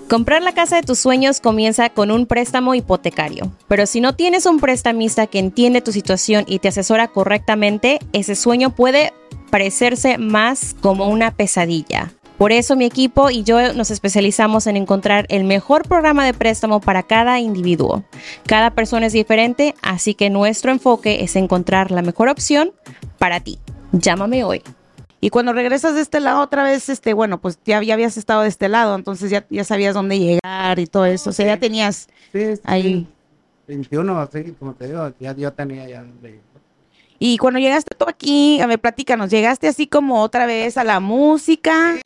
[0.08, 4.46] Comprar la casa de tus sueños comienza con un préstamo hipotecario, pero si no tienes
[4.46, 9.12] un prestamista que entiende tu situación y te asesora correctamente, ese sueño puede
[9.50, 12.10] parecerse más como una pesadilla.
[12.38, 16.80] Por eso mi equipo y yo nos especializamos en encontrar el mejor programa de préstamo
[16.80, 18.04] para cada individuo.
[18.46, 22.70] Cada persona es diferente, así que nuestro enfoque es encontrar la mejor opción
[23.18, 23.58] para ti.
[23.90, 24.62] Llámame hoy.
[25.20, 28.42] Y cuando regresas de este lado otra vez, este, bueno, pues ya, ya habías estado
[28.42, 31.30] de este lado, entonces ya, ya sabías dónde llegar y todo eso.
[31.30, 33.08] O sea, ya tenías Sí, sí, ahí.
[33.66, 36.04] 21, así como te digo, ya yo tenía ya.
[37.18, 41.00] Y cuando llegaste tú aquí, a ver, platícanos, ¿llegaste así como otra vez a la
[41.00, 41.96] música?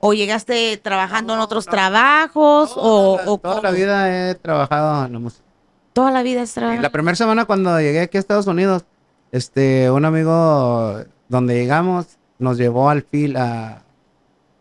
[0.00, 2.72] ¿O llegaste trabajando en otros trabajos?
[2.76, 3.72] ¿O, Toda, la, o toda la cómo?
[3.74, 5.44] vida he trabajado en la música.
[5.92, 6.82] Toda la vida has trabajado.
[6.82, 8.84] la primera semana cuando llegué aquí a Estados Unidos,
[9.32, 12.06] este, un amigo donde llegamos
[12.38, 13.82] nos llevó al fil a,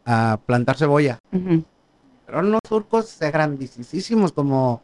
[0.06, 1.20] a plantar cebolla.
[1.32, 1.64] Ujú.
[2.26, 4.82] Pero unos surcos grandísimos, como,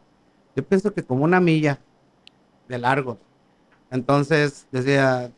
[0.56, 1.78] yo pienso que como una milla
[2.68, 3.18] de largo.
[3.90, 5.30] Entonces decía,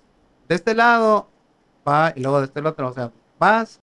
[0.48, 1.28] de este lado
[1.87, 3.81] va y luego de este otro, o sea, vas,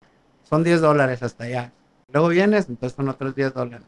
[0.47, 1.71] son 10 dólares hasta allá.
[2.11, 3.87] Luego vienes, entonces son otros 10 dólares.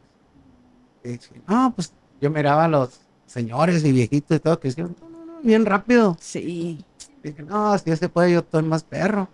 [1.04, 4.94] Y dije, no, pues yo miraba a los señores y viejitos y todo que decían,
[5.00, 6.16] no, no, no, bien rápido.
[6.20, 6.84] Sí.
[7.22, 9.28] Dije, no, si ese puede, yo estoy más perro.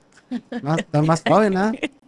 [0.63, 1.73] No, estoy más joven, ¿ah?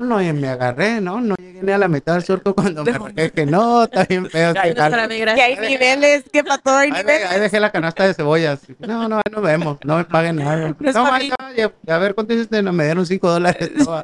[0.00, 1.20] No, y me agarré, ¿no?
[1.20, 3.30] No llegué ni a la mitad del surco cuando me arranqué.
[3.30, 4.50] Que no, está bien feo.
[4.54, 5.34] este jale".
[5.34, 7.30] Que hay niveles, que para todo hay niveles.
[7.30, 8.60] ahí dejé la canasta de cebollas.
[8.78, 9.78] No, no, ahí nos vemos.
[9.84, 10.74] No me paguen nada.
[10.78, 11.18] No No,
[11.56, 12.62] ya- a ver, ¿cuánto hiciste?
[12.62, 13.70] No, me dieron 5 dólares.
[13.76, 14.02] No,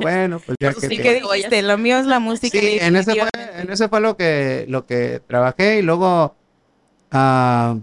[0.00, 1.62] bueno, pues ya que ¿Y te- qué dijiste?
[1.62, 2.58] Lo mío es la música.
[2.58, 6.34] Sí, en ese fue, en ese fue lo que, lo que trabajé y luego
[7.12, 7.76] ah,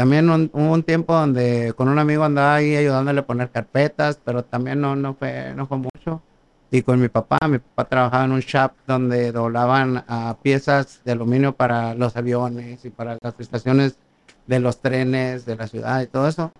[0.00, 4.18] también un- hubo un tiempo donde con un amigo andaba ahí ayudándole a poner carpetas,
[4.24, 6.22] pero también no, no fue, no fue mucho.
[6.70, 11.12] Y con mi papá, mi papá trabajaba en un shop donde doblaban ah, piezas de
[11.12, 13.98] aluminio para los aviones y para las estaciones
[14.46, 16.50] de los trenes de la ciudad y todo eso.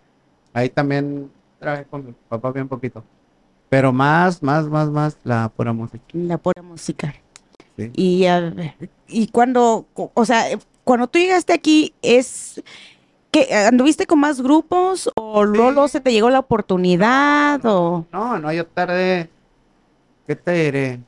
[0.52, 3.02] Ahí también trabajé con mi papá bien poquito.
[3.70, 6.04] Pero más, más, más, más la pura música.
[6.12, 7.14] La pura música.
[7.78, 7.90] Sí.
[7.94, 8.74] Y, a ver,
[9.08, 10.44] y cuando, o sea,
[10.84, 12.62] cuando tú llegaste aquí, ¿es
[13.30, 18.52] que anduviste con más grupos o luego se te llegó la oportunidad o No, no,
[18.52, 19.30] yo tardé,
[20.26, 21.00] ¿qué te diré?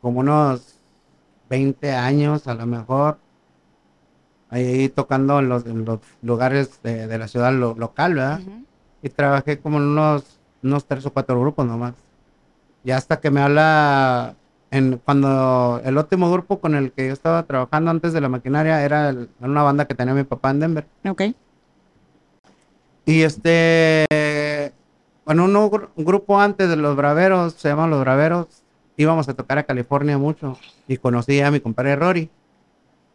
[0.00, 0.74] Como unos
[1.48, 3.18] 20 años a lo mejor,
[4.50, 8.40] ahí tocando en los, en los lugares de, de la ciudad lo- local, ¿verdad?
[9.02, 11.94] Y trabajé como en unos, unos tres o cuatro grupos nomás.
[12.84, 14.34] Y hasta que me habla,
[14.74, 18.82] en, cuando el último grupo con el que yo estaba trabajando antes de la maquinaria
[18.84, 20.86] era el- era una banda que tenía mi papá en Denver.
[21.08, 21.22] Ok.
[23.06, 24.06] Y este,
[25.26, 28.46] bueno, un, un grupo antes de los Braveros, se llaman los Braveros,
[28.96, 30.58] íbamos a tocar a California mucho
[30.88, 32.30] y conocí a mi compadre Rory,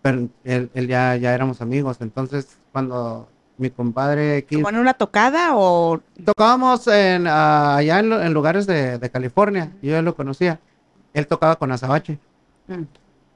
[0.01, 5.51] pero él, él ya, ya éramos amigos, entonces cuando mi compadre Keith- ¿Con una tocada
[5.55, 10.59] o tocábamos en, ah, allá en, en lugares de, de California, yo ya lo conocía,
[11.13, 12.19] él tocaba con Azabache.
[12.67, 12.83] Mm.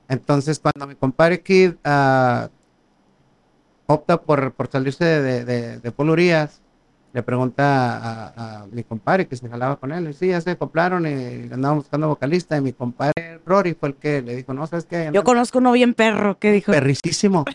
[0.10, 2.50] Entonces, cuando mi compadre Kid ah,
[3.88, 6.62] opta por, por salirse de, de, de Paul Urias,
[7.14, 10.10] le pregunta a, a mi compadre que se jalaba con él.
[10.10, 12.58] Y sí, ya se acoplaron y andaban buscando vocalista.
[12.58, 15.72] Y mi compadre Rory fue el que le dijo: No, sabes qué, yo conozco uno
[15.72, 17.46] bien perro que dijo, perricísimo.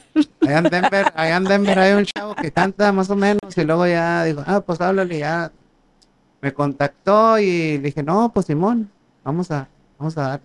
[0.42, 3.56] Allá en Denver, allá en Denver hay un chavo que canta más o menos.
[3.56, 5.18] Y luego ya dijo: Ah, pues háblale.
[5.18, 5.50] Ya
[6.40, 8.88] me contactó y le dije: No, pues Simón,
[9.24, 9.66] vamos a,
[9.98, 10.40] vamos a dar.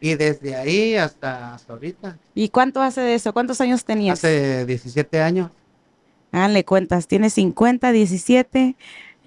[0.00, 2.18] Y desde ahí hasta, hasta ahorita.
[2.34, 3.32] ¿y cuánto hace de eso?
[3.32, 4.18] ¿Cuántos años tenías?
[4.18, 5.50] Hace 17 años,
[6.32, 8.74] Ah, le cuentas, tienes 50, 17,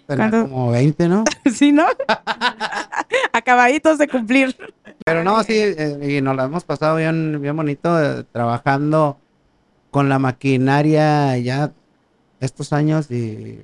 [0.07, 1.23] tenía como 20, ¿no?
[1.55, 1.85] ¿sí, no?
[3.33, 4.55] Acabaditos de cumplir.
[5.05, 9.17] Pero no, sí, eh, y nos la hemos pasado bien, bien bonito eh, trabajando
[9.89, 11.71] con la maquinaria ya
[12.41, 13.61] estos años y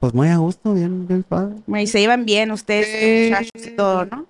[0.00, 1.56] pues muy a gusto, bien, bien padre.
[1.82, 3.30] Y se llevan bien ustedes, Sí.
[3.30, 4.26] muchachos y todo, ¿no?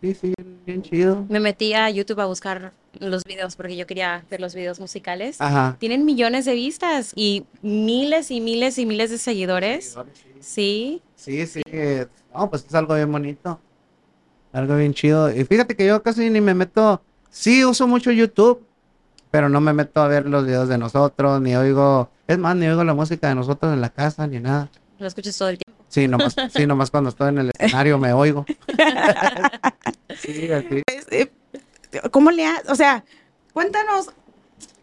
[0.00, 0.34] Sí, sí,
[0.64, 1.26] bien, chido.
[1.28, 5.40] Me metí a YouTube a buscar los videos porque yo quería ver los videos musicales.
[5.40, 5.76] Ajá.
[5.78, 9.96] Tienen millones de vistas y miles y miles y miles de seguidores.
[10.40, 11.02] Sí.
[11.16, 11.60] Sí, sí,
[12.34, 13.60] no, pues es algo bien bonito,
[14.52, 15.30] algo bien chido.
[15.30, 18.64] Y fíjate que yo casi ni me meto, sí uso mucho YouTube,
[19.30, 22.66] pero no me meto a ver los videos de nosotros, ni oigo, es más, ni
[22.66, 24.70] oigo la música de nosotros en la casa, ni nada.
[24.98, 25.79] Lo escuchas todo el tiempo.
[25.90, 28.46] Sí, nomás, sí, nomás cuando estoy en el escenario me oigo.
[30.20, 30.82] Sí, así.
[30.86, 31.30] Es, eh,
[32.10, 33.04] ¿Cómo le has, o sea,
[33.52, 34.10] cuéntanos,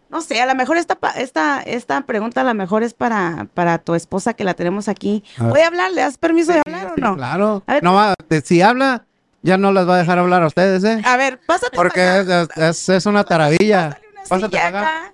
[0.09, 3.77] no sé, a lo mejor esta, esta, esta pregunta a lo mejor es para, para
[3.77, 5.23] tu esposa que la tenemos aquí.
[5.37, 5.51] A ver.
[5.51, 5.91] ¿Puede hablar?
[5.91, 7.15] ¿Le das permiso de hablar o Sí, no?
[7.15, 7.63] Claro.
[7.67, 7.83] A ver.
[7.83, 9.05] No, te- si habla,
[9.43, 11.01] ya no las va a dejar hablar a ustedes, ¿eh?
[11.05, 13.99] A ver, pásate Porque es, es, es una taravilla.
[14.13, 15.13] una Pásate acá.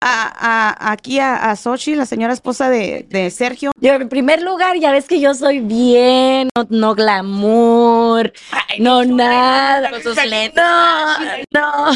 [0.00, 3.70] A, a- aquí a, a Xochitl, la señora esposa de, de Sergio.
[3.80, 8.32] Yo, en primer lugar, ya ves que yo soy bien, no, no glamour,
[8.78, 9.90] no nada.
[9.90, 10.16] Con sus.
[10.54, 11.16] No,
[11.52, 11.86] no.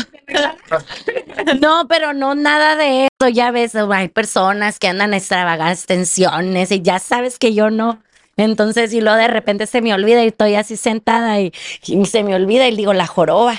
[1.61, 3.29] No, pero no nada de eso.
[3.29, 8.03] Ya ves, hay personas que andan extravagantes tensiones y ya sabes que yo no.
[8.37, 11.53] Entonces, y luego de repente se me olvida y estoy así sentada y,
[11.87, 13.55] y se me olvida y digo, la joroba.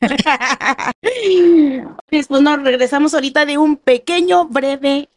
[2.10, 5.08] Pues nos regresamos ahorita de un pequeño, breve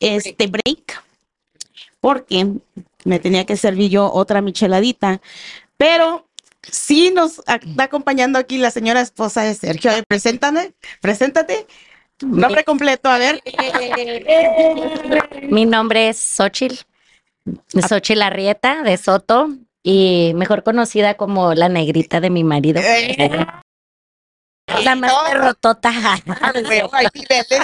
[0.00, 1.02] este break,
[2.00, 2.46] porque
[3.04, 5.20] me tenía que servir yo otra micheladita,
[5.76, 6.26] pero
[6.62, 9.90] sí nos está acompañando aquí la señora esposa de Sergio.
[10.08, 11.66] Preséntame, preséntate.
[12.22, 13.42] Nombre completo, a ver.
[15.42, 16.76] Mi nombre es Xochitl,
[17.68, 19.50] Xochitl Arrieta de Soto
[19.82, 22.80] y mejor conocida como la negrita de mi marido.
[24.84, 25.12] La más
[26.92, 27.60] hay niveles.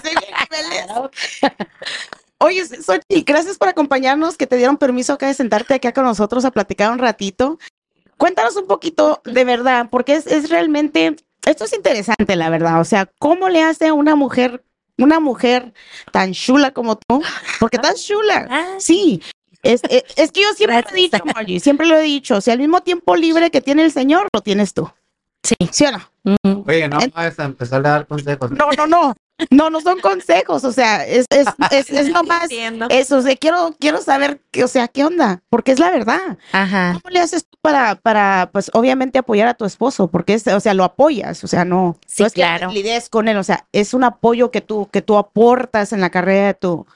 [2.38, 6.44] Oye, Xochitl, gracias por acompañarnos, que te dieron permiso acá de sentarte acá con nosotros
[6.44, 7.58] a platicar un ratito.
[8.16, 12.80] Cuéntanos un poquito de verdad, porque es, es realmente, esto es interesante, la verdad.
[12.80, 14.64] O sea, ¿cómo le hace a una mujer,
[14.98, 15.72] una mujer
[16.10, 17.22] tan chula como tú?
[17.60, 18.48] Porque tan chula.
[18.50, 19.22] Ah, Sí.
[19.62, 22.36] Es, es, es que yo siempre lo he dicho, Margie, siempre lo he dicho.
[22.36, 24.90] O sea, al mismo tiempo libre que tiene el Señor, lo tienes tú.
[25.42, 25.54] Sí.
[25.70, 26.64] ¿Sí o no?
[26.66, 28.50] Oye, no vas a empezar a dar consejos.
[28.52, 29.14] No, no, no.
[29.50, 30.62] No, no son consejos.
[30.64, 32.86] O sea, es, es, es, es nomás Entiendo.
[32.90, 33.16] eso.
[33.16, 35.42] O sea, quiero, quiero saber, que, o sea, ¿qué onda?
[35.50, 36.38] Porque es la verdad.
[36.52, 36.98] Ajá.
[37.02, 40.08] ¿Cómo le haces tú para, para, pues, obviamente apoyar a tu esposo?
[40.08, 41.42] Porque es, o sea, lo apoyas.
[41.42, 41.98] O sea, no.
[42.06, 42.70] Sí, no es que claro.
[42.70, 43.36] lidies con él.
[43.36, 46.86] O sea, es un apoyo que tú, que tú aportas en la carrera de tu,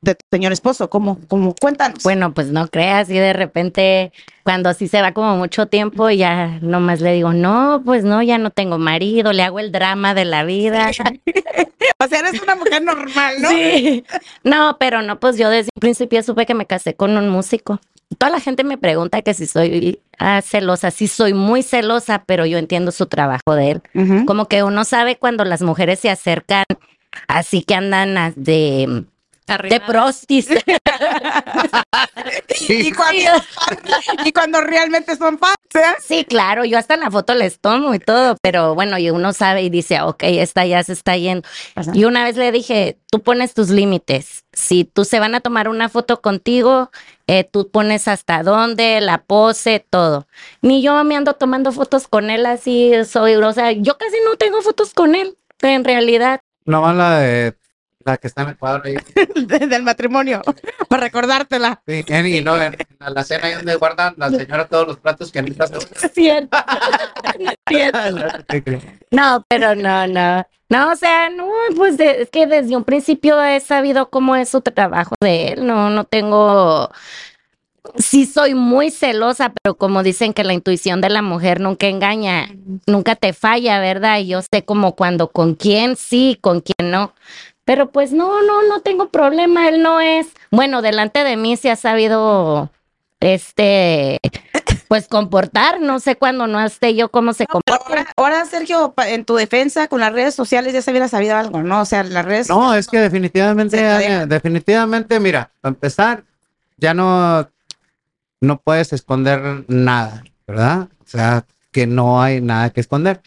[0.00, 0.90] de, de tu señor esposo.
[0.90, 1.18] ¿Cómo?
[1.28, 1.54] ¿Cómo?
[1.54, 2.02] Cuéntanos.
[2.02, 4.12] Bueno, pues no creas, y de repente,
[4.44, 8.38] cuando así se va como mucho tiempo, ya nomás le digo, no, pues no, ya
[8.38, 10.90] no tengo marido, le hago el drama de la vida.
[11.98, 13.48] o sea, eres una mujer normal, ¿no?
[13.48, 14.04] Sí.
[14.44, 17.80] No, pero no, pues yo desde un principio supe que me casé con un músico.
[18.18, 22.44] Toda la gente me pregunta que si soy ah, celosa, sí soy muy celosa, pero
[22.44, 23.82] yo entiendo su trabajo de él.
[24.26, 26.64] Como que uno sabe cuando las mujeres se acercan,
[27.28, 28.32] así que andan ah,
[29.58, 30.48] de, prostis.
[32.68, 33.30] Y cuando,
[34.24, 35.96] y cuando realmente son fans, ¿eh?
[36.00, 39.32] Sí, claro, yo hasta en la foto les tomo y todo, pero bueno, y uno
[39.32, 41.48] sabe y dice, ok, esta ya se está yendo.
[41.74, 41.90] Ajá.
[41.94, 44.44] Y una vez le dije, tú pones tus límites.
[44.52, 46.90] Si tú se van a tomar una foto contigo,
[47.26, 50.26] eh, tú pones hasta dónde, la pose, todo.
[50.62, 54.36] Ni yo me ando tomando fotos con él así, soy, o sea, yo casi no
[54.36, 56.40] tengo fotos con él, en realidad.
[56.64, 57.54] No más la de
[58.04, 58.96] la que está en el cuadro ahí.
[59.46, 60.42] de- del matrimonio,
[60.88, 61.82] para recordártela.
[61.86, 64.98] Sí, en- y no, en, en la cena ahí donde guardan la señora todos los
[64.98, 66.56] platos que se Es cierto.
[67.38, 67.98] Es cierto.
[69.10, 70.46] No, pero no, no.
[70.68, 74.48] No, o sea, no, pues de- es que desde un principio he sabido cómo es
[74.48, 75.66] su trabajo de él.
[75.66, 76.90] No, no tengo.
[77.96, 82.46] Sí, soy muy celosa, pero como dicen que la intuición de la mujer nunca engaña,
[82.86, 84.18] nunca te falla, ¿verdad?
[84.20, 87.14] Y yo sé como cuando con quién sí, con quién no.
[87.70, 89.68] Pero pues no, no, no tengo problema.
[89.68, 90.26] Él no es.
[90.50, 92.68] Bueno, delante de mí se ha sabido,
[93.20, 94.18] este,
[94.88, 95.80] pues comportar.
[95.80, 97.84] No sé cuándo no esté yo cómo se comporta.
[97.86, 101.62] Ahora, ahora, Sergio, en tu defensa con las redes sociales ya se hubiera sabido algo,
[101.62, 101.82] ¿no?
[101.82, 103.76] O sea, las redes No, es que definitivamente,
[104.26, 106.24] definitivamente, mira, para empezar,
[106.76, 107.48] ya no,
[108.40, 110.88] no puedes esconder nada, ¿verdad?
[111.04, 113.20] O sea, que no hay nada que esconder.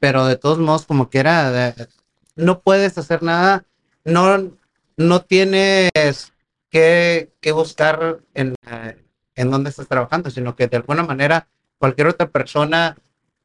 [0.00, 1.88] Pero de todos modos, como quiera, de-
[2.34, 3.64] no puedes hacer nada,
[4.06, 4.52] no,
[4.96, 6.32] no tienes
[6.70, 8.96] que, que buscar en, eh,
[9.34, 12.96] en dónde estás trabajando, sino que de alguna manera cualquier otra persona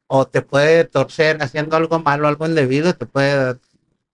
[0.08, 3.58] o te puede torcer haciendo algo malo, algo indebido, te puede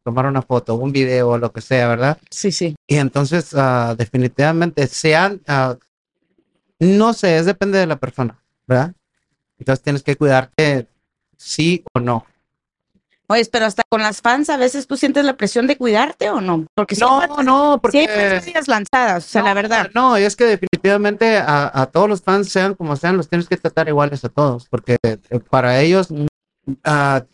[0.04, 2.18] tomar una foto, un video o lo que sea, ¿verdad?
[2.30, 2.76] Sí, sí.
[2.88, 5.76] Y entonces, ah, definitivamente, sean, ah,
[6.80, 8.94] no sé, es depende de la persona, ¿verdad?
[9.58, 10.88] Entonces tienes que cuidarte
[11.36, 12.26] sí o no.
[13.30, 16.40] Oye, pero hasta con las fans a veces tú sientes la presión de cuidarte o
[16.40, 16.66] no?
[16.74, 18.08] Porque No, siempre, no, porque...
[18.08, 19.90] hay lanzadas, o sea, no, la verdad.
[19.94, 23.58] No, es que definitivamente a, a todos los fans, sean como sean, los tienes que
[23.58, 25.18] tratar iguales a todos, porque eh,
[25.50, 26.08] para ellos,
[26.86, 27.26] ah,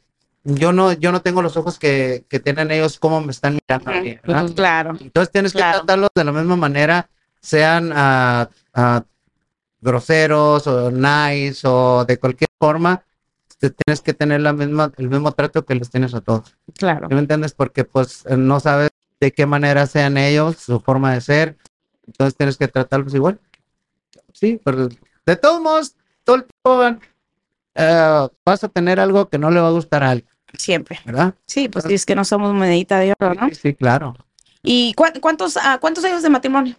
[0.44, 3.92] yo no, yo no tengo los ojos que, que tienen ellos como me están mirando
[3.92, 4.18] a mí,
[4.56, 4.98] Claro.
[5.00, 7.08] Entonces tienes que tratarlos de la misma manera,
[7.40, 8.50] sean ah,
[9.80, 13.04] groseros o nice o de cualquier forma,
[13.70, 16.56] tienes que tener la misma, el mismo trato que los tienes a todos.
[16.78, 17.08] Claro.
[17.10, 17.54] ¿Sí me entiendes?
[17.54, 21.58] Porque pues eh, no sabes de qué manera sean ellos, su forma de ser,
[22.08, 23.40] entonces tienes que tratarlos igual.
[24.34, 24.90] Sí, pero
[25.26, 27.00] de todos modos, todo el tiempo van,
[27.76, 30.30] eh, vas a tener algo que no le va a gustar a alguien.
[30.58, 31.00] Siempre.
[31.06, 31.34] ¿verdad?
[31.48, 33.48] Sí, pues es que no somos monedita de oro, ¿no?
[33.50, 34.16] Sí, sí, claro.
[34.62, 36.76] ¿Y cuá- cuántos, ah, cuántos años de matrimonio?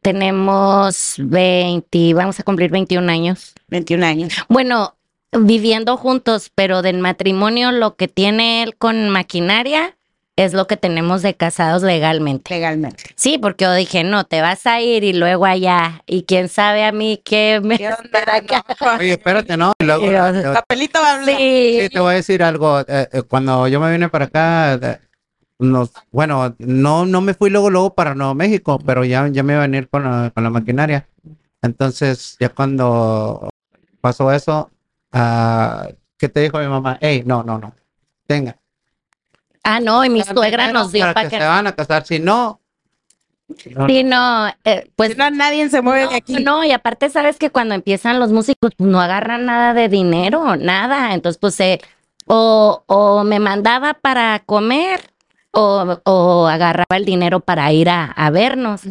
[0.00, 3.52] Tenemos 20, vamos a cumplir 21 años.
[3.68, 4.32] 21 años.
[4.48, 4.96] Bueno,
[5.32, 9.94] viviendo juntos, pero del matrimonio lo que tiene él con maquinaria
[10.36, 12.54] es lo que tenemos de casados legalmente.
[12.54, 13.02] Legalmente.
[13.16, 16.02] Sí, porque yo dije, no, te vas a ir y luego allá.
[16.06, 18.20] Y quién sabe a mí qué me ¿Qué onda?
[18.32, 18.64] acá.
[18.98, 19.72] Oye, espérate, ¿no?
[19.80, 21.36] Y luego, te- Papelito va a hablar.
[21.36, 21.78] Sí.
[21.82, 22.80] Sí, te voy a decir algo.
[22.80, 24.98] eh, eh, cuando yo me vine para acá, eh,
[25.58, 29.54] nos, bueno, no, no me fui luego, luego para Nuevo México, pero ya, ya me
[29.54, 31.08] iba a venir con la, con la maquinaria.
[31.62, 33.48] Entonces, ya cuando
[34.00, 34.70] pasó eso,
[35.12, 36.98] ah, ¿qué te dijo mi mamá?
[37.00, 37.74] Hey, no, no, no.
[38.28, 38.56] Venga.
[39.62, 41.42] Ah, no, y mi suegra nos dio para para que que...
[41.42, 42.06] se van a casar.
[42.06, 42.60] Si no,
[44.04, 46.34] no, eh, pues Si no, nadie se mueve de aquí.
[46.44, 50.56] No, y aparte sabes que cuando empiezan los músicos, pues no agarran nada de dinero,
[50.56, 51.14] nada.
[51.14, 51.80] Entonces, pues, eh,
[52.26, 55.00] o, o me mandaba para comer
[55.50, 58.82] o, o agarraba el dinero para ir a, a vernos.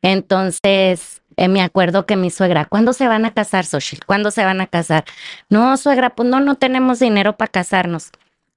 [0.00, 4.04] Entonces, eh, me acuerdo que mi suegra, ¿cuándo se van a casar, Xochitl?
[4.04, 5.04] ¿Cuándo se van a casar?
[5.48, 8.10] No, suegra, pues no, no tenemos dinero para casarnos.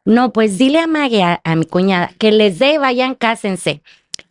[0.04, 3.82] No, pues dile a Maggie, a, a mi cuñada, que les dé, vayan, cásense.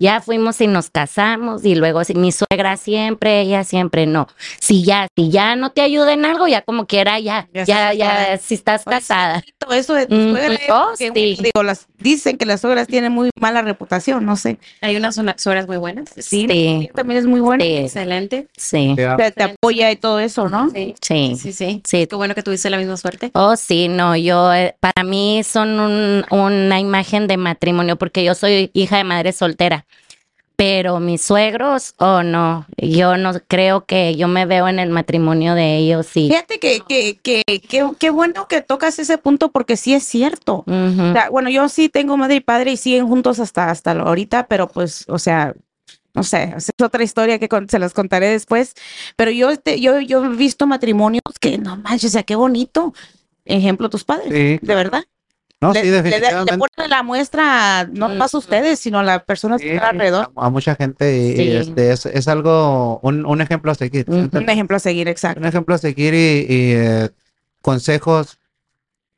[0.00, 4.28] Ya fuimos y nos casamos y luego si mi suegra siempre, ella siempre no.
[4.58, 7.92] Si ya, si ya no te ayuda en algo, ya como quiera, ya, Ya ya,
[7.92, 9.42] ya, si estás Oye, casada.
[9.58, 11.42] Todo eso de tu Mm, suegra, eh, oh, porque, sí.
[11.42, 14.58] digo, las, dicen que las suegras tienen muy mala reputación, no sé.
[14.80, 16.08] Hay unas suegras muy buenas.
[16.16, 17.62] Sí, Sí, también es muy buena.
[17.62, 18.48] sí, Excelente.
[18.56, 20.70] sí, Te, te apoya y todo eso, ¿no?
[20.70, 20.94] Sí.
[21.02, 21.82] sí, Sí, sí.
[21.84, 22.06] sí.
[22.06, 23.30] Qué bueno que tuviste la misma suerte.
[23.34, 28.34] Oh, sí, no, yo, eh, para mí son un- una imagen de matrimonio porque yo
[28.34, 29.84] soy hija de madre soltera.
[30.60, 35.54] Pero mis suegros, oh no, yo no creo que yo me veo en el matrimonio
[35.54, 39.78] de ellos y Fíjate que, que, que, que, qué bueno que tocas ese punto porque
[39.78, 40.64] sí es cierto.
[40.66, 41.02] Ujú.
[41.02, 44.48] O sea, bueno, yo sí tengo madre y padre y siguen juntos hasta, hasta ahorita,
[44.48, 45.54] pero pues, o sea,
[46.12, 48.74] no sé, es otra historia que con- se las contaré después.
[49.16, 52.92] Pero yo, este, yo, yo he visto matrimonios que no manches, o sea, qué bonito.
[53.46, 54.58] Ejemplo, tus padres, sí.
[54.60, 55.04] de verdad.
[55.62, 56.56] No, le, sí, le- le definitivamente.
[56.56, 58.16] ponen la muestra no Mm.
[58.16, 60.32] más a ustedes, sino a la persona que Sí, está alrededor.
[60.34, 61.50] a, a mucha gente y, y, Sí.
[61.56, 64.06] este, es, es algo, un, un ejemplo a seguir.
[64.08, 65.38] Un ejemplo a seguir, exacto.
[65.40, 67.10] Un ejemplo a seguir y, y, eh,
[67.60, 68.38] consejos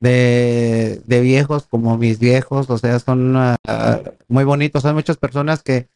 [0.00, 4.84] de, de viejos como mis viejos, o sea, son ah, muy bonitos.
[4.84, 5.86] Hay muchas personas que,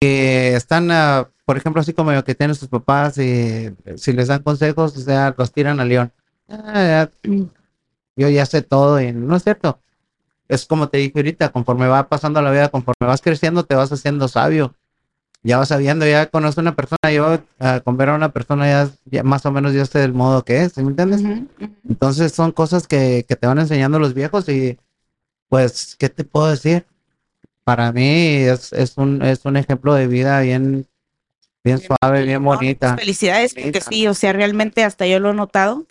[0.00, 4.42] que están, ah, por ejemplo, así como que tienen sus papás y si les dan
[4.42, 6.10] consejos, o sea, los tiran al león.
[6.48, 7.30] Ah, ya,
[8.20, 9.80] yo ya sé todo y no es cierto.
[10.48, 13.90] Es como te dije ahorita, conforme va pasando la vida, conforme vas creciendo, te vas
[13.92, 14.74] haciendo sabio.
[15.42, 18.66] Ya vas sabiendo, ya conoces a una persona, yo ah, con ver a una persona
[18.68, 21.22] ya, ya más o menos ya sé el modo que es, ¿sí ¿me entiendes?
[21.88, 24.78] Entonces son cosas que, que te van enseñando los viejos y
[25.48, 26.84] pues, ¿qué te puedo decir?
[27.64, 30.86] Para mí es, es un, es un ejemplo de vida bien,
[31.64, 32.96] bien suave, bien No, bonita.
[32.96, 35.86] felicidades, porque sí, o sea, realmente hasta yo lo he notado.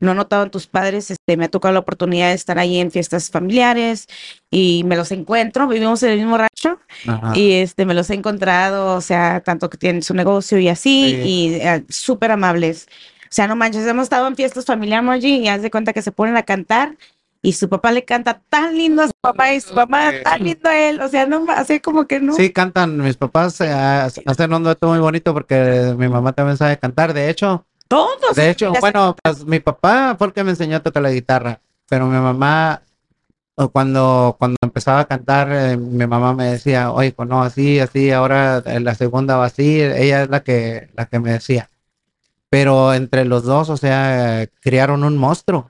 [0.00, 3.28] Notado en tus padres, este, me ha tocado la oportunidad de estar ahí en fiestas
[3.30, 4.06] familiares
[4.50, 7.32] y me los encuentro, vivimos en el mismo rancho Ajá.
[7.36, 11.10] y este, me los he encontrado, o sea, tanto que tienen su negocio y así,
[11.22, 11.28] Sí.
[11.28, 12.86] y eh, súper amables.
[13.24, 16.02] O sea, no manches, hemos estado en fiestas familiares, Margie, y haz de cuenta que
[16.02, 16.96] se ponen a cantar
[17.42, 20.68] y su papá le canta tan lindo a su papá y su mamá tan lindo
[20.68, 22.34] a él, o sea, no, así como que no.
[22.34, 26.78] Sí, cantan, mis papás eh, hacen un dueto muy bonito porque mi mamá también sabe
[26.78, 27.14] cantar.
[27.14, 28.36] De hecho, Todos.
[28.36, 31.60] de hecho, bueno, pues mi papá fue el que me enseñó a tocar la guitarra,
[31.88, 32.82] pero mi mamá,
[33.72, 38.12] cuando, cuando empezaba a cantar, eh, mi mamá me decía, oye, pues no, así, así,
[38.12, 41.68] ahora eh, la segunda va así, ella es la que, la que me decía.
[42.48, 45.69] Pero entre los dos, o sea, criaron un monstruo.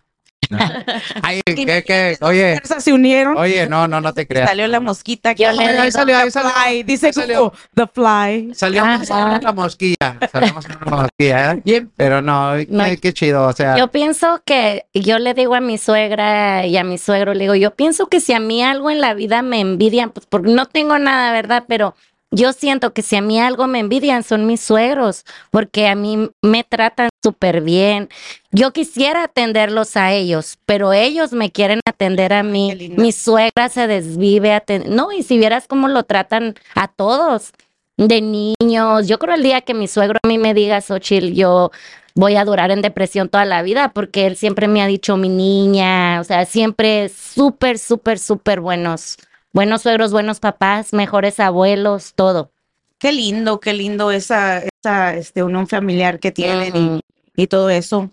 [1.23, 2.19] Ay, ¿qué, qué?
[2.21, 3.37] Oye, fuerzas se unieron.
[3.37, 4.49] oye, no, no, no te creas.
[4.49, 5.33] Salió la mosquita.
[5.35, 6.51] Le Ahí salió, ahí salió.
[6.51, 7.53] fly, dice ahí salió.
[7.75, 8.55] The Fly.
[8.55, 11.87] Salió Ah, una mosquilla, salimos en una mosquilla, ¿eh?
[11.97, 12.85] Pero no, No.
[12.85, 16.77] qué, qué chido, o sea, Yo pienso que yo le digo a mi suegra y
[16.77, 19.43] a mi suegro, le digo, yo pienso que si a mí algo en la vida
[19.43, 21.65] me envidian, pues porque no tengo nada, ¿verdad?
[21.69, 21.95] Pero
[22.31, 26.31] yo siento que si a mí algo me envidian son mis suegros, porque a mí
[26.43, 28.09] me tratan súper bien.
[28.53, 32.95] Yo quisiera atenderlos a ellos, pero ellos me quieren atender a mí.
[32.97, 34.63] Mi suegra se desvive.
[34.87, 37.53] No, y si vieras cómo lo tratan a todos,
[37.97, 39.07] de niños.
[39.07, 41.71] Yo creo el día que mi suegro a mí me diga, Xochitl, yo
[42.15, 45.29] voy a durar en depresión toda la vida porque él siempre me ha dicho mi
[45.29, 49.17] niña, o sea, siempre súper, súper, súper buenos,
[49.53, 52.51] buenos suegros, buenos papás, mejores abuelos, todo.
[52.99, 57.01] Qué lindo, qué lindo esa, esa este, unión familiar que tienen
[57.37, 58.11] y- todo eso.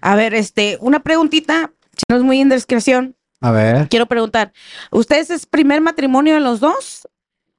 [0.00, 3.14] A ver, este, una preguntita, si no es muy indiscreción.
[3.42, 3.88] A ver.
[3.88, 4.52] quiero preguntar,
[4.90, 7.06] ¿ustedes es primer matrimonio de los dos?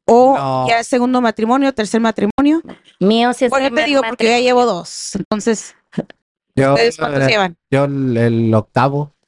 [0.05, 0.67] ¿O No.
[0.67, 2.61] ya es segundo matrimonio, tercer matrimonio?
[2.99, 5.15] Mío sí es Bueno, te primer digo porque ya llevo dos.
[5.15, 5.75] Entonces,
[6.55, 7.57] Yo, ¿ustedes cuántos eh, llevan?
[7.69, 9.13] yo el, el octavo.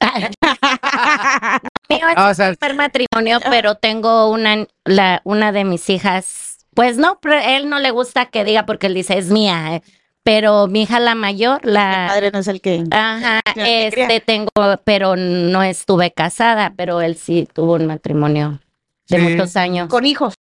[1.88, 6.96] Mío es o sea, primer matrimonio, pero tengo una, la, una de mis hijas, pues
[6.96, 9.82] no, pero él no le gusta que diga porque él dice es mía, eh,
[10.22, 12.84] pero mi hija la mayor, Mi la, padre no es el que...
[12.90, 14.04] ajá, La que cría.
[14.06, 14.50] este tengo,
[14.84, 18.60] pero no estuve casada, pero él sí tuvo un matrimonio
[19.08, 19.22] de Sí.
[19.22, 19.88] muchos años.
[19.90, 20.34] Con hijos.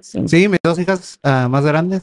[0.00, 2.02] sí, mis dos hijas ah, más grandes.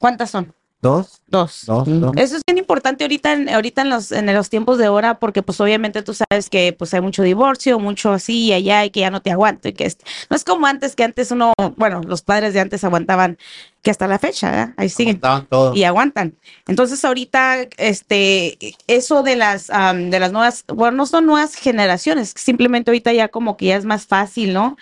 [0.00, 0.52] ¿Cuántas son?
[0.84, 1.22] Dos.
[1.28, 1.62] Dos.
[1.64, 1.88] Dos.
[1.88, 2.00] Mm.
[2.00, 2.12] dos.
[2.16, 5.42] Eso es bien importante ahorita en, ahorita en los, en los tiempos de ahora, porque
[5.42, 9.00] pues obviamente tú sabes que pues hay mucho divorcio, mucho así y allá y que
[9.00, 9.96] ya no te aguanto y que es-
[10.28, 13.38] no es como antes que antes uno, bueno, los padres de antes aguantaban
[13.80, 14.74] que hasta la fecha, ¿verdad?
[14.76, 15.74] Ahí siguen todos.
[15.74, 16.34] y aguantan.
[16.68, 22.34] Entonces ahorita, este, eso de las, am, de las nuevas, bueno, no son nuevas generaciones,
[22.36, 24.76] simplemente ahorita ya como que ya es más fácil, ¿no?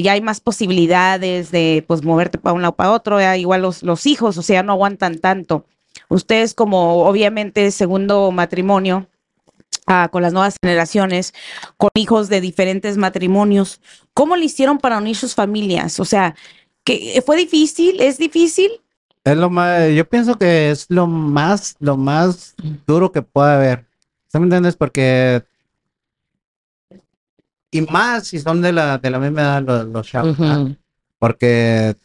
[0.00, 3.82] Ya hay más posibilidades de, pues, moverte para un lado para otro, ya igual los,
[3.82, 5.66] los hijos, o sea, no aguantan tanto.
[6.08, 9.06] Ustedes como, obviamente, segundo matrimonio,
[9.86, 11.34] ah, con las nuevas generaciones,
[11.76, 13.80] con hijos de diferentes matrimonios,
[14.14, 16.00] ¿cómo le hicieron para unir sus familias?
[16.00, 16.34] O sea,
[16.84, 18.70] que fue difícil, es difícil,
[19.24, 22.54] Es lo más, yo pienso que es lo más, lo más
[22.86, 23.86] duro que puede haber.
[24.28, 24.74] ¿Sí me entiendes?
[24.76, 25.44] Porque
[27.72, 30.36] y más si son de la, de la misma edad los, los chavos,
[31.18, 31.96] porque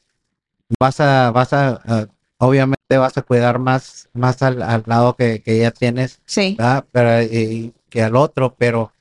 [0.80, 2.07] vas a, vas a, a-
[2.39, 6.55] obviamente vas a cuidar más, más al, al lado que, que ya tienes, sí.
[6.57, 6.86] ¿verdad?
[6.91, 8.91] Pero, y- que al otro, pero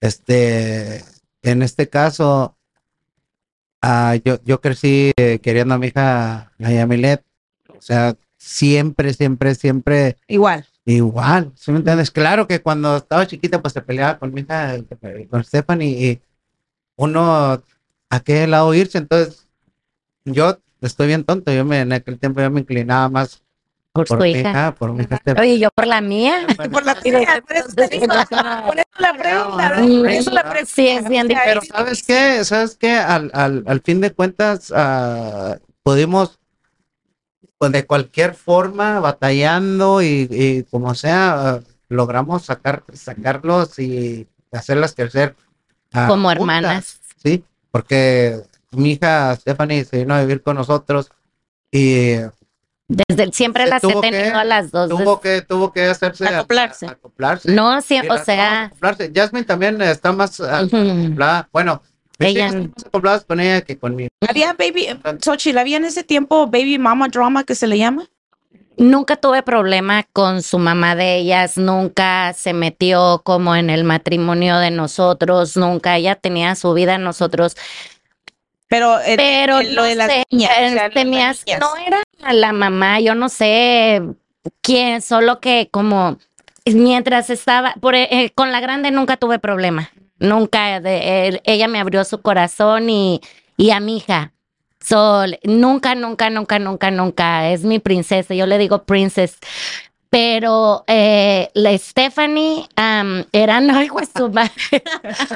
[0.00, 1.04] este,
[1.42, 2.56] en este caso,
[3.82, 7.22] ah, yo, yo crecí eh, queriendo a mi hija, a Yamilet,
[7.76, 10.66] o sea, siempre, siempre, siempre Igual.
[10.84, 12.10] Igual, ¿sí me entiendes?
[12.10, 16.22] Claro que cuando estaba chiquita, pues se peleaba con mi hija, eh, con Stephanie, y
[16.96, 17.62] uno
[18.10, 19.48] a qué lado irse, entonces
[20.24, 23.42] yo estoy bien tonto, yo me, en aquel tiempo yo me inclinaba más
[23.92, 24.40] Por por su mi hija.
[24.50, 25.50] hija, por mi hija Stephanie.
[25.52, 26.46] Oye, yo por la mía.
[26.72, 30.66] Por la tuya, por eso te digo, por eso la pregunta, por eso la pregunta.
[30.66, 32.44] Sí, es bien sea, Pero es- ¿sabes qué?
[32.44, 32.92] ¿Sabes qué?
[32.92, 36.38] Al, al, al fin de cuentas, ah, pudimos,
[37.70, 45.34] pues de cualquier forma, batallando y, y como sea, logramos sacar, sacarlos y hacerlas crecer.
[45.92, 47.00] ah, Como juntas, hermanas.
[47.22, 48.40] Sí, porque
[48.72, 51.10] mi hija Stephanie se vino a vivir con nosotros
[51.70, 52.16] y
[52.86, 54.88] Desde siempre las he tuvo que- tenido a las dos.
[54.90, 56.26] tuvo que, tuvo que hacerse.
[56.28, 56.86] Acoplarse.
[56.86, 57.52] a- acoplarse.
[57.52, 59.10] No, sí, o sea, acoplarse.
[59.14, 61.48] Jasmine también está más acoplada.
[61.52, 61.82] Bueno,
[62.18, 62.52] Ella-
[63.02, 64.08] más con ella que conmigo.
[64.28, 64.88] Había baby,
[65.22, 68.06] Xochitl, había en ese tiempo baby mama drama que se le llama.
[68.76, 74.58] nunca tuve problema con su mamá de ellas, nunca se metió como en el matrimonio
[74.58, 77.56] de nosotros, nunca ella tenía su vida, nosotros,
[78.66, 81.60] Pero, eh, pero eh, lo no de las sé, niñas, o sea, tenías- las niñas.
[81.60, 82.02] no era
[82.32, 84.02] la mamá, yo no sé
[84.60, 86.18] quién, solo que como
[86.64, 91.78] mientras estaba, por, eh, con la grande nunca tuve problema, nunca, de, él- ella me
[91.80, 93.20] abrió su corazón y,
[93.56, 94.32] y a mi hija.
[94.80, 97.48] Sol, nunca, nunca, nunca, nunca, nunca.
[97.50, 98.34] Es mi princesa.
[98.34, 99.38] Yo le digo princess.
[100.10, 103.80] Pero eh, la Stephanie am, era, no,
[104.16, 104.52] su madre.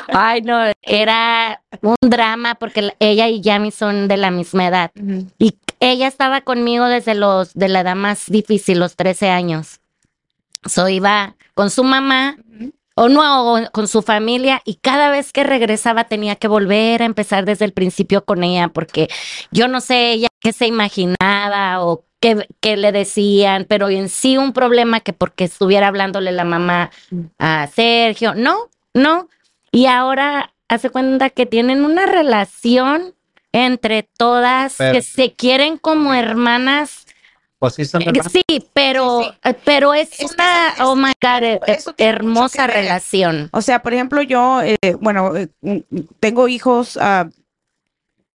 [0.08, 4.90] Ay, no, era un drama porque la- ella y Yami son de la misma edad.
[4.96, 5.26] Ujú.
[5.38, 9.80] Y ella estaba conmigo desde los, de la edad más difícil, los 13 años.
[10.64, 12.36] So iba con su mamá
[12.98, 17.06] o no, o con su familia y cada vez que regresaba tenía que volver a
[17.06, 19.08] empezar desde el principio con ella porque
[19.50, 24.36] yo no sé ella qué se imaginaba o qué, qué le decían, pero en sí
[24.36, 26.90] un problema que porque estuviera hablándole la mamá
[27.38, 28.56] a Sergio, no,
[28.94, 29.28] no.
[29.70, 33.14] Y ahora hace cuenta que tienen una relación
[33.52, 37.06] entre todas Pero- que se quieren como hermanas.
[37.58, 38.12] Pues sí, son Eh.
[38.30, 38.42] Sí,
[38.72, 39.38] pero, Sí, sí.
[39.50, 41.60] eh, pero es una, es- oh my God, eh,
[41.98, 43.48] hermosa relación.
[43.52, 45.78] O sea, por ejemplo, yo, eh, bueno, eh, mm,
[46.20, 47.28] tengo hijos, ah,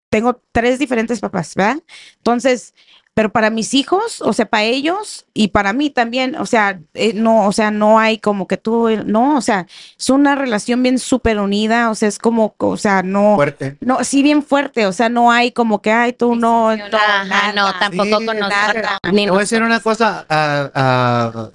[0.09, 1.81] tengo tres diferentes papás, ¿verdad?
[2.17, 2.73] Entonces,
[3.15, 7.13] pero para mis hijos, o sea, para ellos y para mí también, o sea, eh,
[7.13, 9.67] no, o sea, no hay como que tú, no, o sea,
[9.99, 13.77] es una relación bien súper unida, o sea, es como, o sea, no, Fuerte.
[13.81, 17.53] no, sí bien fuerte, o sea, no hay como que, ay, tú no, no, Ajá,
[17.53, 18.67] no, tampoco Sí, con nada.
[18.73, 19.13] nosotros.
[19.13, 20.25] ni Te voy a decir una cosa.
[20.29, 21.49] ah, ah,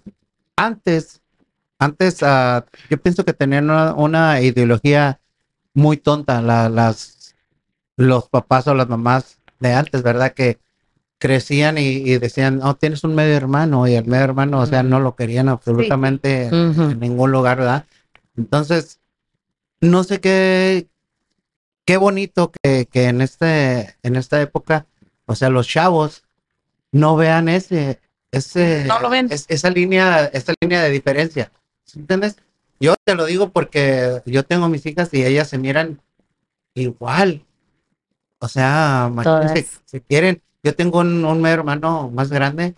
[0.56, 1.20] antes,
[1.78, 5.20] antes, ah, yo pienso que tenían una, una ideología
[5.74, 7.34] muy tonta la- las,
[7.96, 10.32] los papás o las mamás de antes, ¿verdad?
[10.32, 10.58] Que
[11.18, 14.82] crecían y, y decían, no, tienes un medio hermano y el medio hermano, o sea,
[14.82, 16.46] no lo querían absolutamente
[16.92, 17.86] en ningún lugar, ¿verdad?
[18.36, 19.00] Entonces,
[19.80, 20.86] no sé qué,
[21.84, 24.86] qué bonito que, que en este, en esta época,
[25.26, 26.24] o sea, los chavos
[26.92, 28.00] no vean ese,
[28.30, 29.26] ese, No lo ven.
[29.30, 31.50] es- esa línea, esa línea de diferencia.
[31.84, 32.36] ¿Sí ¿Entiendes?
[32.80, 36.00] Yo te lo digo porque yo tengo mis hijas y ellas se miran
[36.74, 37.44] igual.
[38.38, 42.74] O sea, imagínense, si quieren, yo tengo un, un medio hermano más grande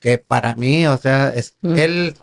[0.00, 1.76] que para mí, o sea, es, Mm.
[1.78, 2.14] él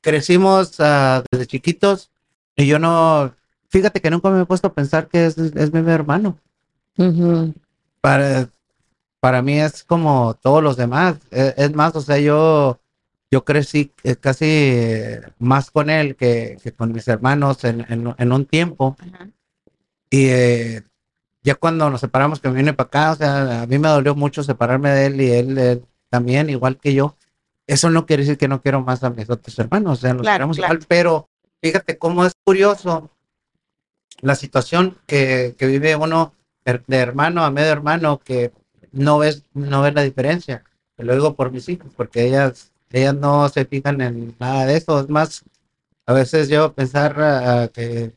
[0.00, 2.10] crecimos ah, desde chiquitos
[2.56, 3.34] y yo no,
[3.68, 6.38] fíjate que nunca me he puesto a pensar que es, es mi medio hermano.
[8.00, 8.48] Para,
[9.20, 11.16] para mí es como todos los demás.
[11.30, 12.80] Es, es más, o sea, yo,
[13.30, 14.74] yo crecí eh, casi
[15.38, 18.96] más con él que, que con mis hermanos en, en, en un tiempo.
[20.10, 20.82] Y eh,
[21.42, 24.14] ya cuando nos separamos, que me vine para acá, o sea, a mí me dolió
[24.14, 27.16] mucho separarme de él y él, él también, igual que yo.
[27.66, 30.22] Eso no quiere decir que no quiero más a mis otros hermanos, o sea, Claro,
[30.22, 30.74] queremos claro.
[30.74, 31.28] igual, pero
[31.62, 33.10] fíjate cómo es curioso
[34.20, 36.34] la situación que, que vive uno
[36.64, 38.52] de hermano a medio hermano que
[38.92, 40.64] no ves, no ves la diferencia.
[40.96, 44.76] Te lo digo por mis hijas, porque ellas, ellas no se fijan en nada de
[44.76, 45.00] eso.
[45.00, 45.44] Es más,
[46.06, 48.12] a veces yo a pensar ah, que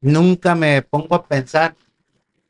[0.00, 1.74] nunca me pongo a pensar,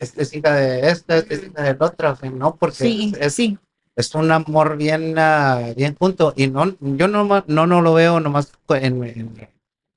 [0.01, 3.59] esta es hija de esta, esta es hija del otro, no, porque Sí, es, sí.
[3.95, 6.33] es un amor bien, ah, bien junto.
[6.37, 9.49] Y no, yo no, no, no lo veo nomás en, mi- en,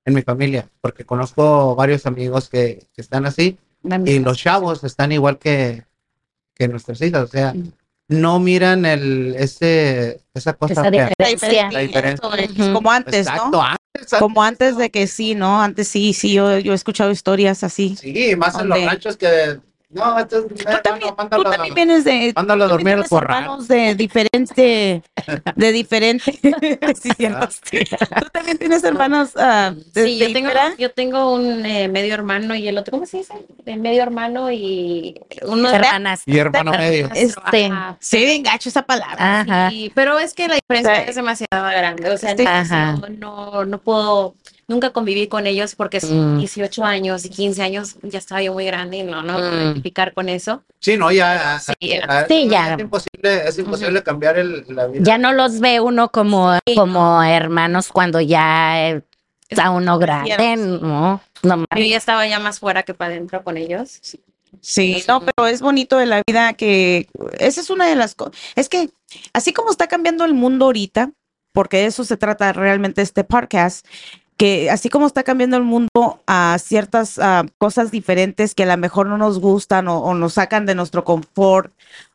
[0.05, 3.57] en mi familia, porque conozco varios amigos que, que están así
[4.05, 5.85] y los chavos están igual que,
[6.53, 7.53] que nuestras hijas, o sea,
[8.09, 11.71] no miran el, ese, esa cosa Esa diferencia.
[11.71, 12.29] La diferencia.
[12.29, 12.73] Ujú.
[12.73, 13.61] Como antes, Exacto, ¿no?
[13.61, 15.61] antes, Como antes de que sí, ¿no?
[15.61, 17.95] Antes sí, sí, yo, yo he escuchado historias así.
[17.95, 19.59] Sí, más en los ranchos que,
[19.93, 22.33] no, esto es, Tú también, tú mándalo, también vienes de...
[22.35, 23.43] mándalo a tú dormir al tienes corral.
[23.43, 25.03] hermanos de diferente,
[25.55, 26.31] de diferente.
[27.01, 27.47] sí, cierto.
[28.19, 32.13] Tú también tienes hermanos ah, de, Sí, de yo tengo, yo tengo un eh, medio
[32.13, 33.33] hermano y el otro, ¿cómo se dice?
[33.65, 36.23] El medio hermano y uno Hermanas.
[36.25, 37.09] Y hermano medio.
[37.15, 37.65] Este.
[37.67, 39.41] Ajá, Sí, bien gacho esa palabra.
[39.41, 39.69] Ajá.
[39.69, 41.09] sí, pero es que la diferencia Sí.
[41.09, 42.09] es demasiado grande.
[42.09, 42.43] O sea, Sí.
[42.43, 44.35] entonces no, no puedo
[44.67, 46.39] nunca convivir con ellos porque son Mm.
[46.39, 49.53] 18 años y 15 años, ya estaba yo muy grande y no, no Mm.
[49.61, 50.63] identificar con eso.
[50.79, 51.73] Sí, no, ya, Sí,
[52.27, 52.73] Sí, ya.
[52.75, 55.03] Es imposible, es imposible cambiar el, la vida.
[55.03, 59.01] Ya no los ve uno como, como hermanos cuando ya
[59.49, 61.21] está uno grande, ¿no?
[61.43, 61.67] No más.
[61.75, 63.99] Yo ya estaba ya más fuera que para adentro con ellos.
[64.61, 67.07] Sí, no, pero es bonito de la vida que
[67.39, 68.35] esa es una de las cosas.
[68.55, 68.89] Es que
[69.33, 71.11] así como está cambiando el mundo ahorita,
[71.53, 73.85] porque de eso se trata realmente este podcast,
[74.37, 77.19] que así como está cambiando el mundo a ciertas
[77.57, 81.03] cosas diferentes que a lo mejor no nos gustan o, o nos sacan de nuestro
[81.03, 81.71] confort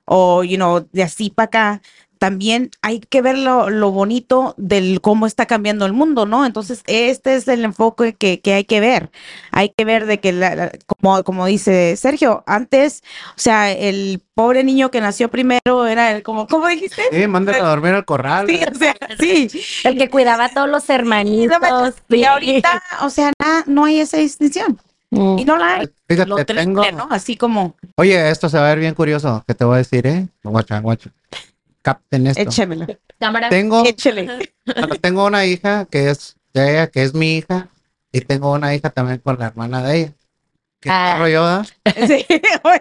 [0.09, 1.83] o, you know, de así para acá,
[2.19, 6.45] también hay que ver lo, lo bonito del cómo está cambiando el mundo, ¿no?
[6.45, 9.11] Entonces, este es el enfoque que, que hay que ver.
[9.53, 14.21] Hay que ver de que, la- la- como, como dice Sergio, antes, o sea, el
[14.35, 17.03] pobre niño que nació primero era el, como, ¿cómo dijiste?
[17.11, 18.47] Sí, mándalo a dormir al corral.
[18.49, 19.49] Sí, o sea, sí.
[19.85, 21.95] El que cuidaba a todos los hermanitos.
[22.09, 24.79] Y ahorita, o sea, na- no hay esa distinción.
[25.11, 25.39] Mm.
[25.39, 25.89] Y no la hay.
[26.07, 26.85] Fíjate, Lo triste, tengo.
[26.93, 27.09] ¿no?
[27.11, 29.43] Así como, Oye, esto se va a ver bien curioso.
[29.47, 30.29] que te voy a decir, eh?
[30.43, 31.11] Guacha, guacha.
[31.89, 32.43] Capten esto.
[32.43, 32.87] échemelo.
[33.19, 33.49] Cámara.
[33.49, 34.53] Tengo, Échele.
[34.67, 37.69] bueno, tengo una hija que es de ella, que es mi hija,
[38.13, 40.13] y tengo una hija también con la hermana de ella.
[40.81, 41.17] ¿Qué Ah.
[41.19, 41.65] rollo da?
[42.07, 42.25] Sí,
[42.63, 42.81] oye,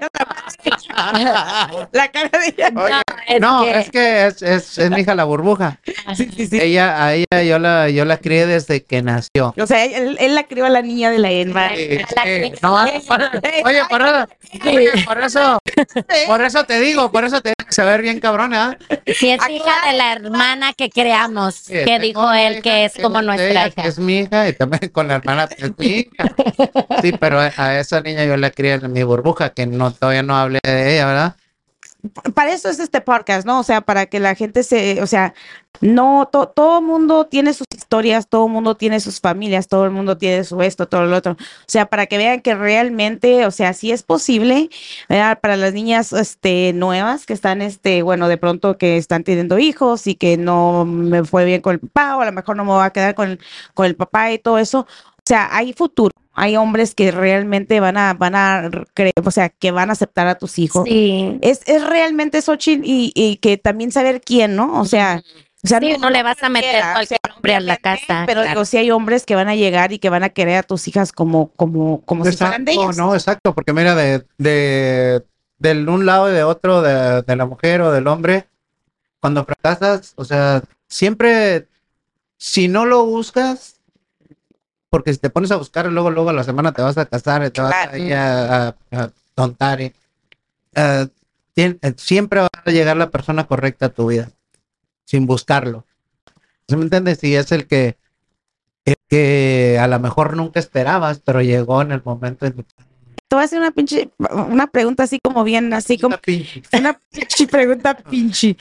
[0.95, 2.69] la, la cara de ella.
[2.75, 5.79] Oye, es no, que- es que es, es, es mi hija la burbuja.
[6.15, 6.59] Sí, sí, sí.
[6.61, 9.53] Ella, a ella yo la, yo la crié desde que nació.
[9.59, 11.69] O sea, él, él la crió a la niña de la Emma.
[11.75, 12.51] Sí, sí.
[12.61, 14.27] No, oye, por eso,
[14.65, 15.59] oye, por eso,
[16.27, 18.77] por eso te digo, por eso te digo que se ver bien cabrona.
[18.89, 19.13] ¿eh?
[19.13, 23.21] Si es hija de la hermana que creamos, Sí, que dijo él que es como
[23.21, 23.83] nuestra hija.
[23.83, 26.35] es mi hija y también con la hermana que es mi hija.
[27.01, 30.23] Sí, pero a, a esa niña yo la crié en mi burbuja, que no todavía
[30.23, 31.35] no hablé de ella, ¿verdad?
[32.35, 33.59] para eso es este podcast, ¿no?
[33.59, 35.33] O sea, para que la gente se, o sea,
[35.81, 40.17] no, to- todo mundo tiene sus historias, todo mundo tiene sus familias, todo el mundo
[40.17, 41.33] tiene su esto, todo lo otro.
[41.33, 44.69] O sea, para que vean que realmente, o sea, sí es posible.
[45.07, 50.07] Para las niñas, este, nuevas que están, este, bueno, de pronto que están teniendo hijos
[50.07, 52.71] y que no me fue bien con el papá o a lo mejor no me
[52.71, 53.39] voy a quedar con
[53.73, 54.81] con el papá y todo eso.
[54.81, 56.11] O sea, hay futuro.
[56.39, 60.27] Hay hombres que realmente van a, van a, cre- o sea, que van a aceptar
[60.27, 61.39] a tus hijos Sí.
[61.41, 64.79] es, es realmente Xochitl y, y que también saber quién, ¿no?
[64.79, 65.23] O sea,
[65.63, 68.41] o sea, Sí, no le vas a meter cualquiera, cualquier hombre a la casa, Pero
[68.41, 68.49] claro.
[68.49, 70.87] digo, sí hay hombres que van a llegar y que van a querer a tus
[70.87, 72.97] hijas como, como, como si fueran de ellas.
[72.97, 75.23] no, exacto, porque mira, de, de,
[75.57, 78.47] del un lado y de otro, de, de la mujer o del hombre,
[79.19, 81.67] cuando fracasas, o sea, siempre,
[82.37, 83.76] si no lo buscas,
[84.89, 87.49] porque si te pones a buscar, luego, luego a la semana te vas a casar,
[87.49, 87.91] te vas Claro.
[87.93, 89.81] ahí a, a- a tontar.
[89.81, 89.93] y,
[90.75, 91.07] eh,
[91.55, 94.29] tien- eh, siempre va a llegar la persona correcta a tu vida,
[95.05, 95.85] sin buscarlo.
[96.67, 97.23] ¿Sí me entiendes?
[97.23, 97.97] Y es el que,
[98.85, 102.65] el que a lo mejor nunca esperabas, pero llegó en el momento en Te
[103.35, 104.09] voy a hacer una pinche,
[104.49, 108.55] una pregunta así como bien, así como Una pinche- una pinche pregunta pinche.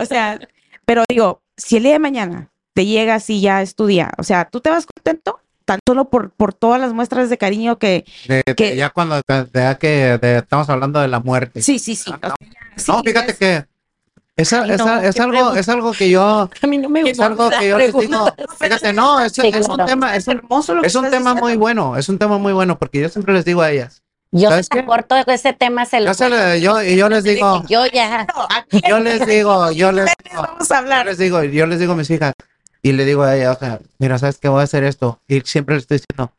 [0.00, 0.38] O sea,
[0.84, 4.22] pero digo, si el día de mañana te llega así ya es tu día, o
[4.22, 5.40] sea, ¿tú te vas contento?
[5.64, 8.04] Tan solo por, por todas las muestras de cariño que...
[8.28, 11.60] de- que- ya cuando da que de- estamos hablando de la muerte.
[11.60, 12.12] Sí, sí, sí.
[12.12, 12.34] o sea,
[12.76, 13.64] sí, no, fíjate es- que
[14.36, 17.06] esa, Ay, esa- no, es algo, es algo que yo, A mí no me es
[17.08, 17.26] gusta.
[17.26, 18.32] algo que yo les digo.
[18.60, 21.56] Fíjate, no, es, Sí, es un tema, es hermoso lo que es un tema muy
[21.56, 24.68] bueno, es un tema muy bueno, porque yo siempre les digo a ellas, Yo ¿Sabes
[24.68, 27.84] te corto ese tema, se lo yo, se le- yo, y yo les digo, Yo
[27.86, 28.28] ya.
[28.88, 31.96] yo les digo, yo les digo, Vamos a yo les digo, yo les digo a
[31.96, 32.32] mis hijas,
[32.82, 34.48] y le digo a ella, o sea, mira, ¿sabes qué?
[34.48, 36.32] Voy a hacer esto, y siempre les estoy diciendo,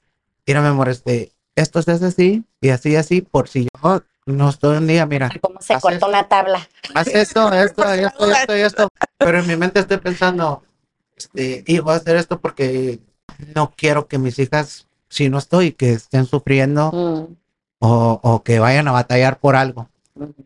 [0.48, 4.50] mira, mi amor, este, esto se hace así, y así, así, por si yo no
[4.50, 6.08] estoy un día, mira, ¿Cómo se eso.
[6.08, 6.68] una tabla?
[6.94, 8.88] haz esto, esto, esto, esto esto.
[9.18, 10.64] Pero en mi mente estoy pensando,
[11.18, 13.00] este, y voy a hacer esto porque
[13.56, 17.34] no quiero que mis hijas, si no estoy, que estén sufriendo Mm.
[17.80, 19.90] o, o que vayan a batallar por algo.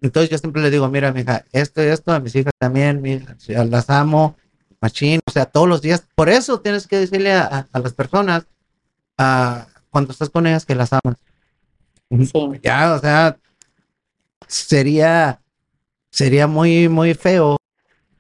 [0.02, 3.36] Entonces yo siempre les digo, mira, mija, esto y esto, a mis hijas también, mija,
[3.40, 4.36] si las amo,
[4.84, 6.04] machín, o sea, todos los días.
[6.14, 8.46] Por eso tienes que decirle a, a- a las personas,
[9.18, 11.16] ah, cuando estás con ellas, que las amas.
[12.12, 12.60] Sí.
[12.62, 13.38] Ya, o sea,
[14.48, 15.40] sería,
[16.12, 17.58] sería muy, muy feo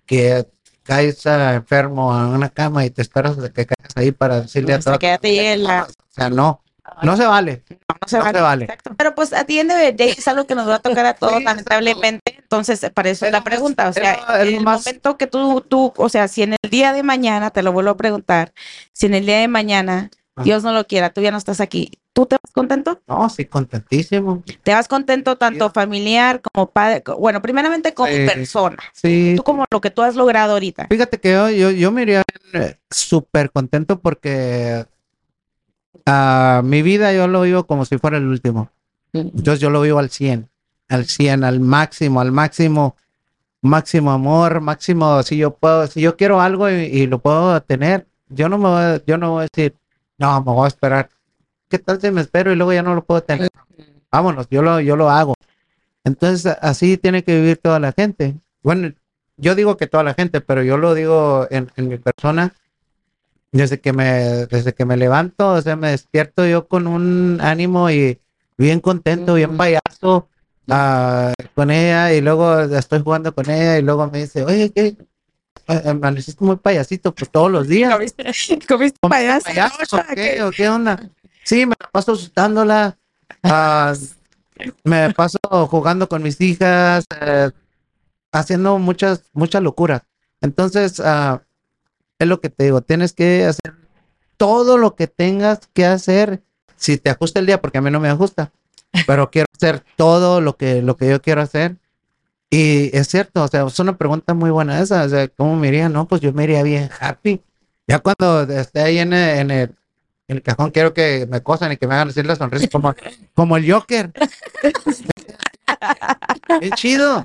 [0.05, 0.47] que
[0.83, 4.77] caes enfermo en una cama y te esperas de que caigas ahí para decirle a
[4.77, 5.83] Hasta toda que la...
[5.83, 6.61] O sea, no,
[7.01, 8.37] no se vale, No se no vale.
[8.37, 8.63] se vale.
[8.65, 8.93] Exacto.
[8.97, 11.43] Pero pues a ti en es algo que nos va a tocar a todos, Sí,
[11.43, 12.22] lamentablemente.
[12.53, 13.89] Entonces, para eso es Es la más- pregunta.
[13.89, 17.01] O sea, el más- momento que tú, tú, o sea, si en el día de
[17.03, 18.53] mañana, te lo vuelvo a preguntar,
[18.91, 20.43] si en el día de mañana, Ajá.
[20.43, 22.99] Dios no lo quiera, tú ya no estás aquí, ¿tú te vas contento?
[23.07, 24.43] No, sí, contentísimo.
[24.63, 27.03] ¿Te vas contento tanto familiar como padre?
[27.19, 28.77] Bueno, primeramente como persona.
[28.93, 30.87] Sí, Tú como lo que tú has logrado ahorita.
[30.89, 32.23] Fíjate que yo, yo, yo me iría
[32.53, 34.85] eh, súper contento porque
[36.05, 38.69] ah, mi vida yo lo vivo como si fuera el último.
[39.13, 40.49] Entonces yo lo vivo al 100,
[40.89, 42.95] al 100, al máximo, al máximo,
[43.61, 48.07] máximo amor, máximo, si yo puedo, si yo quiero algo y, y lo puedo tener,
[48.29, 49.75] yo no me voy, yo no voy a decir,
[50.17, 51.09] no, me voy a esperar.
[51.69, 53.49] ¿Qué tal si me espero y luego ya no lo puedo tener?
[54.11, 55.33] Vámonos, yo lo, yo lo hago.
[56.03, 58.35] Entonces así tiene que vivir toda la gente.
[58.61, 58.93] Bueno,
[59.37, 62.53] yo digo que toda la gente, pero yo lo digo en, en mi persona.
[63.51, 67.91] Desde que me, desde que me levanto, o sea, me despierto yo con un ánimo
[67.91, 68.19] y
[68.57, 70.27] bien contento, bien payaso
[70.65, 74.95] con ella y luego estoy jugando con ella y luego me dice, oye, ¿qué?
[75.67, 77.93] Ah, Amaneciste muy payasito, pues todos los días.
[78.67, 79.45] ¿Comiste payaso?
[79.45, 81.09] ¿Payaso o qué, o qué onda?
[81.43, 82.97] Sí, me paso asustándola.
[83.43, 83.93] ah,
[84.83, 85.39] me paso
[85.69, 87.51] jugando con mis hijas, eh,
[88.31, 90.03] haciendo muchas, muchas locuras.
[90.41, 91.41] Entonces, ah,
[92.19, 93.73] es lo que te digo, tienes que hacer
[94.37, 96.43] todo lo que tengas que hacer
[96.75, 98.51] si te ajusta el día, porque a mí no me ajusta,
[99.05, 101.75] pero quiero hacer todo lo que, lo que yo quiero hacer.
[102.49, 105.69] Y es cierto, o sea, es una pregunta muy buena esa, o sea, ¿cómo me
[105.69, 105.89] iría?
[105.89, 107.41] No, pues yo me iría bien happy.
[107.87, 109.75] Ya cuando esté ahí en el, en el,
[110.27, 112.93] en el cajón, quiero que me cosan y que me hagan decir la sonrisa como,
[113.33, 114.11] como el Joker.
[116.61, 117.23] Qué chido.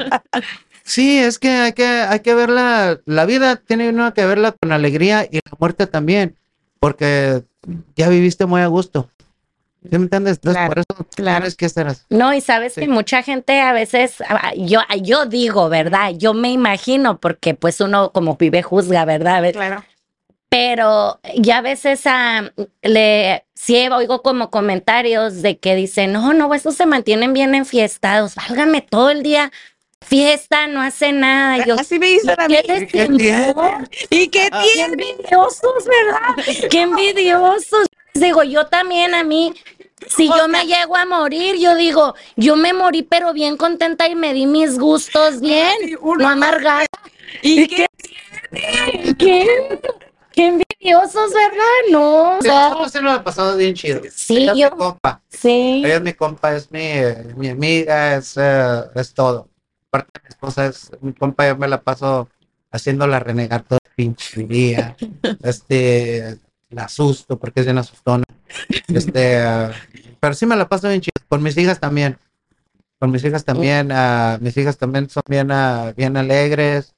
[0.83, 4.73] Sí, es que hay que, hay que verla, la vida tiene uno que verla con
[4.73, 6.37] alegría y la muerte también,
[6.81, 7.45] porque
[7.95, 9.11] ya viviste muy a gusto.
[9.83, 10.37] ¿Sí me entiendes?
[10.39, 11.39] Entonces, Claro, por eso claro.
[11.39, 11.87] tienes que hacer.
[12.11, 12.81] No, y sabes Sí.
[12.83, 16.13] que mucha gente a veces, ah, yo, yo digo, ¿verdad?
[16.17, 19.37] Yo me imagino, porque pues uno como vive juzga, ¿verdad?
[19.37, 19.85] A veces- Claro.
[20.51, 22.51] Pero ya a veces ah,
[22.83, 28.35] le sí oigo como comentarios de que dicen, no, no, estos se mantienen bien enfiestados,
[28.35, 29.53] válgame todo el día
[30.01, 31.59] fiesta, no hace nada.
[31.59, 32.57] Y yo, Así me dicen a mí.
[32.65, 33.85] ¿qué les ¿Qué importa?
[34.09, 34.63] ¿Y qué Ah.
[34.75, 36.45] Qué envidiosos, ¿verdad?
[36.71, 37.87] Qué envidiosos.
[38.21, 39.53] Digo, yo también a mí,
[40.07, 44.15] si yo me llego a morir, yo digo, yo me morí, pero bien contenta y
[44.15, 45.73] me di mis gustos bien,
[46.19, 46.87] no amargada.
[47.43, 47.87] ¿Y qué?
[49.19, 49.81] ¿Qué?
[50.33, 51.91] Qué envidiosos, ¿verdad?
[51.91, 54.01] No, o sea, nos hemos pasado bien chido.
[54.15, 55.21] Sí, Ella es yo- mi compa.
[55.29, 55.83] sí.
[55.85, 59.49] Ella es mi compa, es mi, eh, mi amiga, es, eh, es todo.
[59.91, 62.29] Aparte, mi esposa es mi compa, yo me la paso
[62.71, 64.97] haciéndola renegar todo el pinche día.
[65.43, 66.39] Este,
[66.71, 68.25] la asusto porque es bien asustona.
[68.89, 69.71] Este, eh,
[70.21, 71.13] pero sí me la paso bien chido.
[71.29, 72.19] Con mis hijas también.
[72.99, 76.95] Con mis hijas también, ah, mis hijas también son bien, ah, bien alegres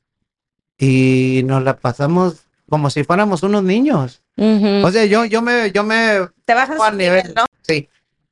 [0.79, 4.23] y nos la pasamos como si fuéramos unos niños.
[4.37, 7.45] O sea, yo, yo me, yo me Te bajas a nivel, nivel, ¿no?
[7.61, 7.89] Sí.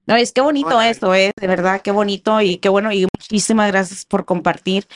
[0.07, 0.89] No, es que bonito Hola.
[0.89, 4.87] esto, es de verdad, qué bonito y qué bueno y muchísimas gracias por compartir.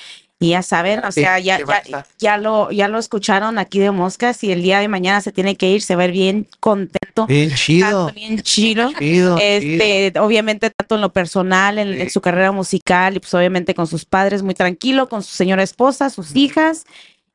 [0.42, 3.78] Y ya saben, o Sí, sea, ya, a ya, ya lo, ya lo escucharon aquí
[3.78, 6.12] de Moscas y el día de mañana se tiene que ir, se va a ir
[6.12, 8.06] bien contento, Bien chido.
[8.06, 8.88] tanto bien chido.
[8.98, 8.98] Chido.
[8.98, 9.38] chido.
[9.40, 14.04] Este, obviamente, tanto en lo personal, en, su carrera musical, y pues obviamente con sus
[14.04, 16.84] padres, muy tranquilo, con su señora esposa, sus hijas,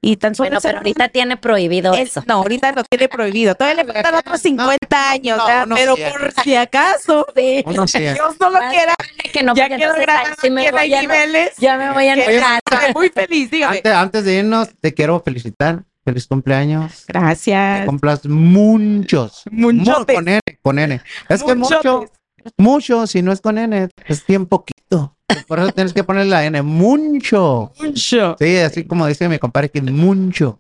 [0.01, 2.23] y tan solo Bueno, pero ahorita tiene prohibido es- eso.
[2.27, 3.55] no, ahorita lo tiene prohibido.
[3.55, 5.37] Todavía le faltan otros 50 años,
[5.67, 7.63] no, pero por si acaso, Sí.
[7.99, 8.93] Dios no lo quiera,
[9.33, 11.55] Que no, ya quedó grabado me voy niveles.
[11.57, 12.59] Ya me voy a que enojar.
[12.71, 13.77] estoy muy feliz, dígame.
[13.77, 15.83] Antes, antes de irnos, te quiero felicitar.
[16.05, 17.05] Feliz cumpleaños.
[17.05, 17.85] Que Gracias.
[17.85, 19.43] cumplas muchos.
[19.51, 20.15] Munchotes.
[20.15, 21.01] Mu- Con N, con N.
[21.27, 22.05] Es que mucho,
[22.57, 24.45] mucho, si no es con N, es bien
[24.89, 25.13] poquito.
[25.47, 26.61] Por eso tienes que poner la N.
[26.61, 27.73] Mucho.
[27.79, 28.35] Mucho.
[28.39, 30.59] Sí, así como dice mi compadre, que mucho.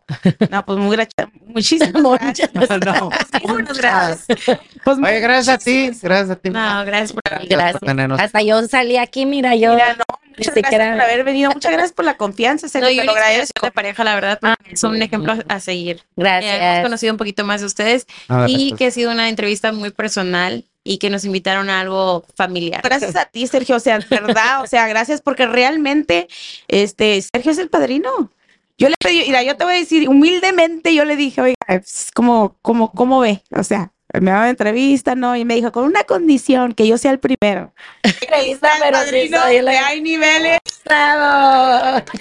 [0.49, 1.27] No, pues muy gracias.
[1.47, 2.51] Muchísimas gracias.
[2.53, 2.61] No.
[2.61, 4.59] Muchísimas gracias.
[4.83, 5.91] Pues Oye, gracias a ti.
[6.01, 6.49] Gracias a ti.
[6.49, 7.81] No, gracias por Gracias.
[7.81, 8.19] tenernos.
[8.19, 9.73] Hasta yo salí aquí, mira, yo.
[9.73, 10.03] mira, no,
[10.37, 11.51] muchas siquiera- gracias por haber venido.
[11.51, 13.65] Muchas gracias por la confianza, No, yo te lo agradezco.
[13.65, 15.95] de pareja, la verdad, es un ejemplo a seguir.
[15.97, 16.83] Eh, hemos Gracias.
[16.83, 19.91] conocido un poquito más de ustedes A ver, y que ha sido una entrevista muy
[19.91, 22.81] personal y que nos invitaron a algo familiar.
[22.83, 26.27] Gracias a ti, Sergio, o sea, verdad, o sea, gracias porque realmente,
[26.67, 28.31] este, Sergio es el padrino.
[28.77, 32.09] Yo le pedí, mira, yo te voy a decir, humildemente yo le dije, oiga, pues,
[32.13, 33.41] ¿cómo, cómo, cómo ve?
[33.51, 35.35] O sea, me daba entrevista, ¿no?
[35.35, 37.73] Y me dijo, con una condición, que yo sea el primero.
[38.03, 40.59] Entrevista, pero sí soy la- hay niveles.
[40.85, 42.01] Bravo.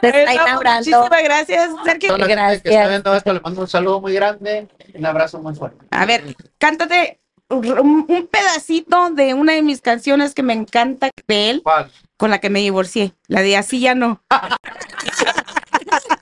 [0.00, 0.90] Te está Bueno, inaugurando.
[0.90, 2.08] Muchísimas gracias, Sergio.
[2.08, 2.62] toda la gente Gracias.
[2.62, 4.68] que está viendo esto, le mando un saludo muy grande.
[4.94, 5.84] Un abrazo muy fuerte.
[5.90, 7.66] A ver, cántate un,
[8.08, 11.90] un pedacito de una de mis canciones que me encanta de él, ¿Cuál?
[12.16, 13.14] con la que me divorcié.
[13.26, 14.22] La de Así ya no.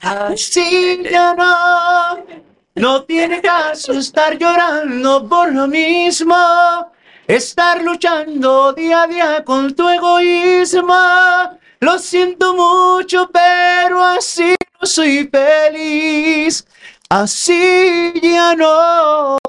[0.01, 2.17] Así ya no,
[2.79, 6.91] no tiene caso estar llorando por lo mismo,
[7.27, 10.95] estar luchando día a día con tu egoísmo.
[11.81, 16.65] Lo siento mucho, pero así no soy feliz.
[17.09, 19.37] Así ya no.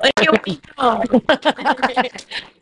[0.00, 1.02] Oye, qué bonito.